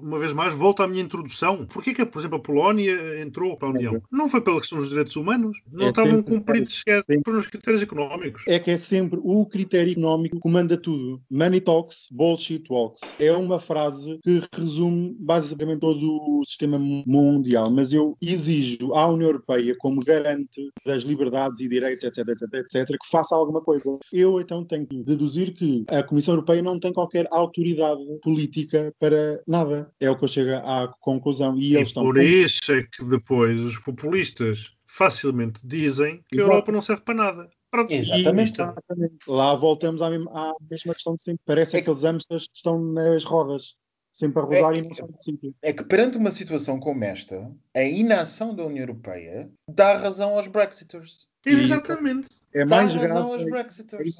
uma 0.00 0.18
vez 0.18 0.32
mais, 0.32 0.54
volta 0.54 0.84
à 0.84 0.88
minha 0.88 1.02
introdução. 1.02 1.66
Porquê 1.66 1.92
que, 1.92 2.04
por 2.04 2.20
exemplo, 2.20 2.36
a 2.38 2.40
Polónia 2.40 3.20
entrou 3.20 3.56
para 3.56 3.68
a 3.68 3.70
União? 3.72 4.00
Não 4.10 4.28
foi 4.28 4.40
pela 4.40 4.60
questão 4.60 4.78
dos 4.78 4.88
direitos 4.88 5.01
humanos, 5.16 5.56
não 5.70 5.86
É 5.86 5.88
estavam 5.90 6.22
cumpridos 6.22 6.78
sequer 6.78 7.02
sempre. 7.06 7.22
por 7.22 7.34
uns 7.36 7.46
critérios 7.46 7.82
económicos. 7.82 8.42
é 8.46 8.58
que 8.58 8.70
é 8.70 8.76
sempre 8.78 9.20
o 9.22 9.44
critério 9.46 9.92
económico 9.92 10.36
que 10.36 10.40
comanda 10.42 10.76
tudo. 10.76 11.20
Money 11.30 11.60
talks, 11.60 12.06
bullshit 12.10 12.64
walks. 12.70 13.00
É 13.18 13.32
uma 13.32 13.58
frase 13.58 14.18
que 14.22 14.40
resume 14.56 15.16
basicamente 15.18 15.80
todo 15.80 16.00
o 16.04 16.44
sistema 16.44 16.78
mu- 16.78 17.02
mundial, 17.06 17.70
mas 17.70 17.92
eu 17.92 18.16
exijo 18.20 18.92
à 18.94 19.06
União 19.06 19.28
Europeia, 19.28 19.74
como 19.78 20.00
garante 20.00 20.70
das 20.86 21.02
liberdades 21.02 21.60
e 21.60 21.68
direitos, 21.68 22.04
etc, 22.04 22.28
etc, 22.28 22.54
etc, 22.54 22.86
que 22.88 23.10
faça 23.10 23.34
alguma 23.34 23.60
coisa. 23.60 23.98
Eu 24.12 24.40
então 24.40 24.64
tenho 24.64 24.86
que 24.86 25.02
deduzir 25.02 25.52
que 25.54 25.84
a 25.88 26.02
Comissão 26.02 26.34
Europeia 26.34 26.62
não 26.62 26.78
tem 26.78 26.92
qualquer 26.92 27.26
autoridade 27.30 28.00
política 28.22 28.92
para 28.98 29.40
nada. 29.46 29.90
É 30.00 30.10
o 30.10 30.16
que 30.16 30.24
eu 30.24 30.28
chego 30.28 30.50
à 30.64 30.88
conclusão. 31.00 31.56
E, 31.58 31.72
E 31.72 31.76
eles 31.76 31.88
estão 31.88 32.02
por 32.04 32.18
isso 32.22 32.72
é 32.72 32.82
que 32.82 33.04
depois 33.04 33.58
os 33.60 33.78
populistas 33.78 34.70
facilmente 34.96 35.66
dizem 35.66 36.22
que 36.28 36.36
a 36.36 36.42
Exato. 36.42 36.50
Europa 36.52 36.72
não 36.72 36.82
serve 36.82 37.02
para 37.02 37.14
nada. 37.14 37.50
Pronto, 37.70 37.90
Exatamente. 37.92 38.60
Exatamente. 38.60 39.16
Lá 39.26 39.54
voltamos 39.56 40.02
à 40.02 40.10
mesma, 40.10 40.30
à 40.32 40.54
mesma 40.70 40.92
questão 40.94 41.14
de 41.14 41.22
sempre. 41.22 41.40
Parece 41.46 41.76
É 41.76 41.80
que- 41.80 41.90
aqueles 41.90 42.02
hamsters 42.04 42.46
que 42.46 42.56
estão 42.56 42.78
nas 42.78 43.24
rodas, 43.24 43.74
sempre 44.12 44.40
a 44.40 44.44
rodar 44.44 44.74
e 44.74 44.82
não 44.82 44.92
são 44.94 45.06
do 45.08 45.16
sítio. 45.24 45.54
É 45.62 45.72
que 45.72 45.82
perante 45.84 46.18
uma 46.18 46.30
situação 46.30 46.78
como 46.78 47.02
esta, 47.02 47.50
a 47.74 47.82
inação 47.82 48.54
da 48.54 48.64
União 48.66 48.82
Europeia 48.82 49.50
dá 49.66 49.96
razão 49.96 50.36
aos 50.36 50.46
Brexiters. 50.48 51.26
Exatamente. 51.44 52.28
É 52.54 52.64
Dá 52.64 52.76
mais 52.76 52.94
razão 52.94 53.14
grave. 53.30 53.32
aos 53.32 53.42
a 53.42 53.44
Brexiters. 53.46 54.14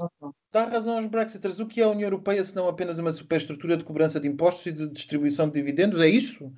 Dá 0.50 0.64
razão 0.64 0.96
aos 0.96 1.06
Brexiters. 1.06 1.60
O 1.60 1.66
que 1.66 1.80
é 1.80 1.84
a 1.84 1.88
União 1.90 2.06
Europeia 2.08 2.42
se 2.44 2.56
não 2.56 2.66
apenas 2.66 2.98
uma 2.98 3.12
superestrutura 3.12 3.76
de 3.76 3.84
cobrança 3.84 4.18
de 4.18 4.26
impostos 4.26 4.66
e 4.66 4.72
de 4.72 4.88
distribuição 4.88 5.46
de 5.46 5.52
dividendos? 5.54 6.00
É 6.00 6.08
isso? 6.08 6.52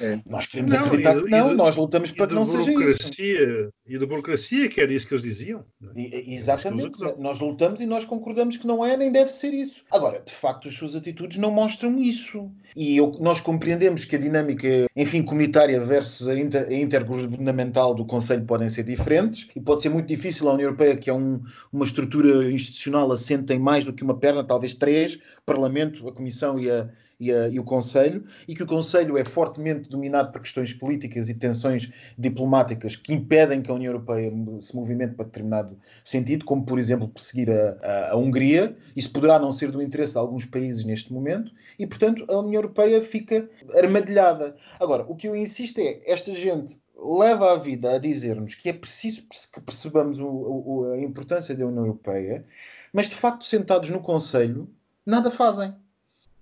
É. 0.00 0.18
Nós 0.26 0.46
queremos 0.46 0.72
Não, 0.72 0.84
acreditar 0.86 1.16
e 1.18 1.22
que 1.24 1.30
não, 1.30 1.48
de- 1.50 1.54
nós 1.54 1.76
lutamos 1.76 2.10
para 2.12 2.26
que 2.26 2.34
não 2.34 2.46
seja 2.46 2.70
isso. 2.70 2.72
burocracia, 2.80 3.68
e 3.86 3.98
da 3.98 4.06
burocracia, 4.06 4.68
que 4.68 4.80
era 4.80 4.92
isso 4.92 5.06
que 5.06 5.14
eles 5.14 5.22
diziam. 5.24 5.64
não 5.80 5.90
é? 5.92 6.00
E- 6.00 6.34
Exatamente, 6.34 7.02
a 7.04 7.16
nós 7.16 7.40
lutamos 7.40 7.80
e 7.80 7.86
nós 7.86 8.04
concordamos 8.04 8.56
que 8.56 8.66
não 8.66 8.84
é 8.84 8.96
nem 8.96 9.10
deve 9.12 9.32
ser 9.32 9.52
isso. 9.52 9.82
Agora, 9.90 10.20
de 10.24 10.32
facto, 10.32 10.68
as 10.68 10.74
suas 10.74 10.94
atitudes 10.96 11.36
não 11.38 11.50
mostram 11.50 11.98
isso. 11.98 12.50
E 12.74 12.96
eu- 12.96 13.12
nós 13.20 13.40
compreendemos 13.40 14.04
que 14.04 14.16
a 14.16 14.18
dinâmica, 14.18 14.86
enfim, 14.96 15.22
comunitária 15.22 15.78
versus 15.80 16.26
a, 16.28 16.34
inter, 16.38 16.66
a 16.68 16.72
intergovernamental 16.74 17.94
do 17.94 18.04
Conselho 18.04 18.44
podem 18.44 18.68
ser 18.68 18.82
diferentes 18.84 19.48
e 19.54 19.60
pode 19.60 19.82
ser 19.82 19.88
muito 19.90 20.06
difícil 20.06 20.48
à 20.48 20.54
União 20.54 20.66
Europeia, 20.68 20.96
que 20.96 21.10
é 21.10 21.12
um- 21.14 21.40
uma 21.72 21.84
estrutura 21.84 22.50
institucional 22.50 23.10
assente 23.12 23.52
em 23.52 23.58
mais 23.58 23.84
do 23.84 23.92
que 23.92 24.02
uma 24.02 24.16
perna, 24.18 24.42
talvez 24.42 24.74
três, 24.74 25.16
o 25.16 25.20
Parlamento, 25.44 26.08
a 26.08 26.12
Comissão 26.12 26.58
e 26.58 26.70
a, 26.70 26.88
e, 27.26 27.32
a- 27.32 27.48
e 27.48 27.58
o 27.60 27.64
Conselho, 27.64 28.24
e 28.48 28.54
que 28.54 28.62
o 28.62 28.66
Conselho 28.66 29.16
é 29.16 29.24
fortemente 29.24 29.88
dominado 29.88 30.32
por 30.32 30.40
questões 30.42 30.72
políticas 30.72 31.28
e 31.28 31.34
tensões 31.34 31.90
diplomáticas 32.18 32.96
que 32.96 33.12
impedem 33.12 33.62
que 33.62 33.70
a 33.70 33.74
União 33.74 33.92
Europeia 33.92 34.32
se 34.60 34.74
movimente 34.74 35.14
para 35.14 35.26
determinado 35.26 35.78
sentido, 36.04 36.44
como 36.44 36.64
por 36.64 36.78
exemplo 36.78 37.08
perseguir 37.08 37.50
a, 37.50 37.78
a- 37.82 38.10
a 38.12 38.16
Hungria. 38.16 38.76
Isso 38.96 39.10
poderá 39.12 39.38
não 39.38 39.52
ser 39.52 39.70
do 39.70 39.82
interesse 39.82 40.12
de 40.12 40.18
alguns 40.18 40.44
países 40.44 40.84
neste 40.84 41.12
momento, 41.12 41.52
e 41.78 41.86
portanto 41.86 42.24
a 42.28 42.38
União 42.38 42.60
Europeia 42.60 43.00
fica 43.02 43.48
armadilhada. 43.74 44.56
Agora, 44.80 45.04
o 45.08 45.14
que 45.16 45.28
eu 45.28 45.36
insisto 45.36 45.78
é, 45.78 46.00
esta 46.06 46.34
gente 46.34 46.80
leva 46.96 47.52
a 47.52 47.56
vida 47.56 47.94
a 47.94 47.98
dizer-nos 47.98 48.54
que 48.54 48.68
é 48.68 48.72
preciso 48.72 49.22
que 49.52 49.60
percebamos 49.60 50.20
o- 50.20 50.26
o- 50.28 50.92
a 50.92 51.00
importância 51.00 51.54
da 51.54 51.66
União 51.66 51.84
Europeia, 51.84 52.44
mas 52.92 53.08
de 53.08 53.16
facto 53.16 53.44
sentados 53.44 53.90
no 53.90 54.00
Conselho 54.00 54.70
nada 55.04 55.30
fazem. 55.30 55.74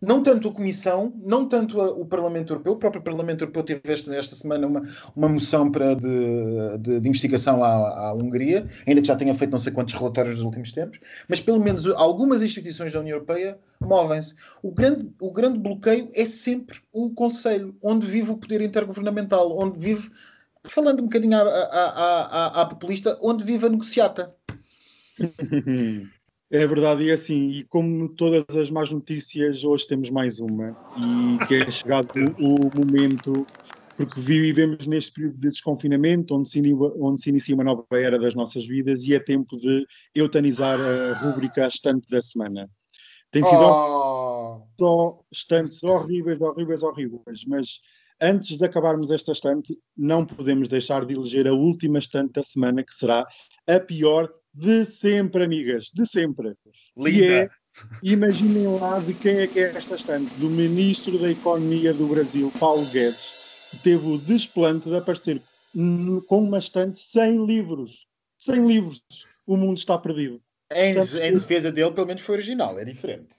Não 0.03 0.23
tanto 0.23 0.49
a 0.49 0.53
Comissão, 0.53 1.13
não 1.23 1.47
tanto 1.47 1.79
a- 1.81 1.91
o 1.91 2.07
Parlamento 2.07 2.53
Europeu. 2.55 2.73
O 2.73 2.77
próprio 2.77 3.03
Parlamento 3.03 3.43
Europeu 3.43 3.63
teve 3.63 3.81
esta, 3.85 4.15
esta 4.15 4.35
semana 4.35 4.67
uma, 4.67 4.83
uma 5.15 5.29
moção 5.29 5.71
para 5.71 5.95
de, 5.95 6.79
de- 6.79 7.01
de 7.01 7.09
investigação 7.09 7.63
à, 7.63 8.09
à 8.09 8.15
Hungria, 8.15 8.67
ainda 8.87 9.01
que 9.03 9.07
já 9.07 9.15
tenha 9.17 9.35
feito 9.35 9.51
não 9.51 9.59
sei 9.59 9.73
quantos 9.73 9.93
relatórios 9.93 10.37
nos 10.37 10.45
últimos 10.45 10.73
tempos, 10.73 10.99
mas 11.29 11.39
pelo 11.41 11.61
menos 11.61 11.87
algumas 11.87 12.43
instituições 12.43 12.93
da 12.93 13.01
União 13.01 13.15
Europeia 13.17 13.59
movem-se. 13.83 14.35
O 14.63 14.71
grande, 14.73 15.11
o 15.21 15.31
grande 15.31 15.59
bloqueio 15.59 16.09
é 16.15 16.25
sempre 16.25 16.79
o 16.93 17.11
Conselho, 17.11 17.77
onde 17.83 18.07
vive 18.07 18.31
o 18.31 18.37
poder 18.39 18.63
intergovernamental, 18.63 19.59
onde 19.59 19.79
vive, 19.79 20.11
falando 20.65 21.01
um 21.01 21.05
bocadinho 21.05 21.37
à, 21.37 21.43
à, 21.43 22.63
à, 22.63 22.67
populista, 22.67 23.19
onde 23.21 23.45
vive 23.45 23.67
a 23.67 23.69
negociata. 23.69 24.35
É 26.53 26.67
verdade, 26.67 27.05
e 27.05 27.13
assim, 27.13 27.51
e 27.51 27.65
como 27.65 28.09
todas 28.09 28.45
as 28.57 28.71
más 28.71 28.91
notícias, 28.91 29.63
hoje 29.63 29.87
temos 29.87 30.11
mais 30.11 30.41
uma, 30.41 30.77
e 30.97 31.47
que 31.47 31.55
é 31.55 31.71
chegado 31.71 32.11
o, 32.41 32.77
momento, 32.77 33.47
porque 33.97 34.21
vivemos 34.21 34.89
neste 34.89 35.13
período 35.13 35.39
de 35.39 35.49
desconfinamento, 35.49 36.35
onde 36.35 36.51
se, 36.51 36.61
onde 36.75 37.23
se 37.23 37.31
inicia 37.31 37.55
uma 37.55 37.63
nova 37.63 37.87
era 37.93 38.19
das 38.19 38.35
nossas 38.35 38.67
vidas, 38.67 39.05
e 39.05 39.15
é 39.15 39.21
tempo 39.21 39.57
de 39.57 39.87
eutanizar 40.13 40.81
a 40.81 41.19
rúbrica 41.21 41.69
estante 41.69 42.09
da 42.11 42.21
semana. 42.21 42.69
Tem 43.31 43.45
sido 43.45 43.63
Oh, 43.63 44.63
só 44.77 45.21
estantes 45.31 45.85
horríveis, 45.85 46.41
horríveis, 46.41 46.83
horríveis, 46.83 47.45
mas 47.47 47.81
antes 48.21 48.59
de 48.59 48.65
acabarmos 48.65 49.13
esta 49.13 49.31
estante, 49.31 49.79
não 49.97 50.27
podemos 50.27 50.69
deixar 50.69 51.07
de 51.07 51.15
eleger 51.15 51.47
a 51.47 51.53
última 51.53 52.01
estante 52.01 52.33
da 52.33 52.43
semana, 52.43 52.83
que 52.83 52.93
será 52.93 53.25
a 53.69 53.79
pior 53.79 54.29
de 54.53 54.85
sempre, 54.85 55.45
amigas, 55.45 55.91
de 55.95 56.07
sempre. 56.07 56.55
Linda! 56.97 57.45
é, 57.45 57.51
imaginem 58.03 58.67
lá 58.79 58.99
de 58.99 59.15
quem 59.15 59.39
é 59.39 59.47
que 59.47 59.61
é 59.61 59.77
esta 59.77 59.95
estante, 59.95 60.33
do 60.35 60.51
Ministro 60.51 61.19
da 61.19 61.31
Economia 61.31 61.95
do 61.95 62.07
Brasil, 62.07 62.53
Paulo 62.59 62.85
Guedes, 62.87 63.69
que 63.71 63.79
teve 63.79 64.07
o 64.07 64.19
desplante 64.19 64.89
de 64.89 64.97
aparecer 64.97 65.41
com 66.27 66.43
uma 66.43 66.59
estante 66.59 67.01
sem 67.01 67.45
livros. 67.47 68.07
Sem 68.37 68.67
livros. 68.67 69.03
O 69.47 69.57
mundo 69.57 69.79
está 69.79 69.97
perdido. 69.99 70.41
Em, 70.73 70.91
em, 70.93 71.35
defesa 71.35 71.73
dele, 71.73 71.91
pelo 71.91 72.07
menos 72.07 72.23
foi 72.23 72.37
original, 72.37 72.79
é 72.79 72.85
diferente. 72.85 73.35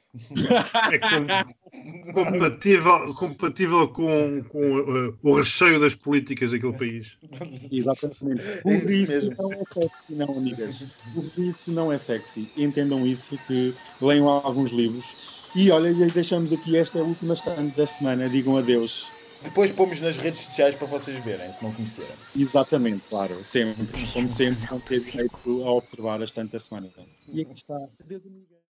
É 0.91 0.99
compatível, 2.13 3.13
compatível 3.15 3.87
com, 3.87 4.43
com 4.49 4.79
uh, 4.79 5.17
o 5.23 5.35
recheio 5.35 5.79
das 5.79 5.95
políticas 5.95 6.51
daquele 6.51 6.73
país. 6.73 7.13
Exatamente. 7.71 8.41
O 8.65 8.69
é 8.69 8.75
isso 8.75 9.33
não 9.37 9.53
é 9.53 9.63
sexy, 9.73 10.15
não, 10.15 10.37
amigas. 10.37 10.81
O 11.15 11.21
vício 11.21 11.73
não 11.73 11.91
é 11.91 11.97
sexy. 11.97 12.51
Entendam 12.57 13.07
isso, 13.07 13.37
que 13.47 13.73
leiam 14.01 14.27
alguns 14.27 14.71
livros. 14.71 15.05
E 15.55 15.71
olha, 15.71 15.93
deixamos 15.93 16.51
aqui 16.51 16.75
esta 16.75 16.99
última 16.99 17.33
estante 17.33 17.77
da 17.77 17.87
semana. 17.87 18.27
Digam 18.27 18.57
adeus 18.57 19.20
depois 19.43 19.71
pomos 19.71 19.99
nas 19.99 20.17
redes 20.17 20.41
sociais 20.41 20.75
para 20.75 20.87
vocês 20.87 21.23
verem, 21.23 21.51
se 21.51 21.63
não 21.63 21.73
conhecerem. 21.73 22.11
Exatamente, 22.37 23.03
claro. 23.09 23.33
Sempre, 23.43 23.87
como 24.13 24.31
sempre, 24.31 24.67
vão 24.67 24.79
ter 24.79 24.99
direito 24.99 25.63
a 25.63 25.71
observar 25.71 26.21
as 26.21 26.31
tantas 26.31 26.63
semanas. 26.63 26.91
E 27.33 27.41
aqui 27.41 27.53
está. 27.53 27.79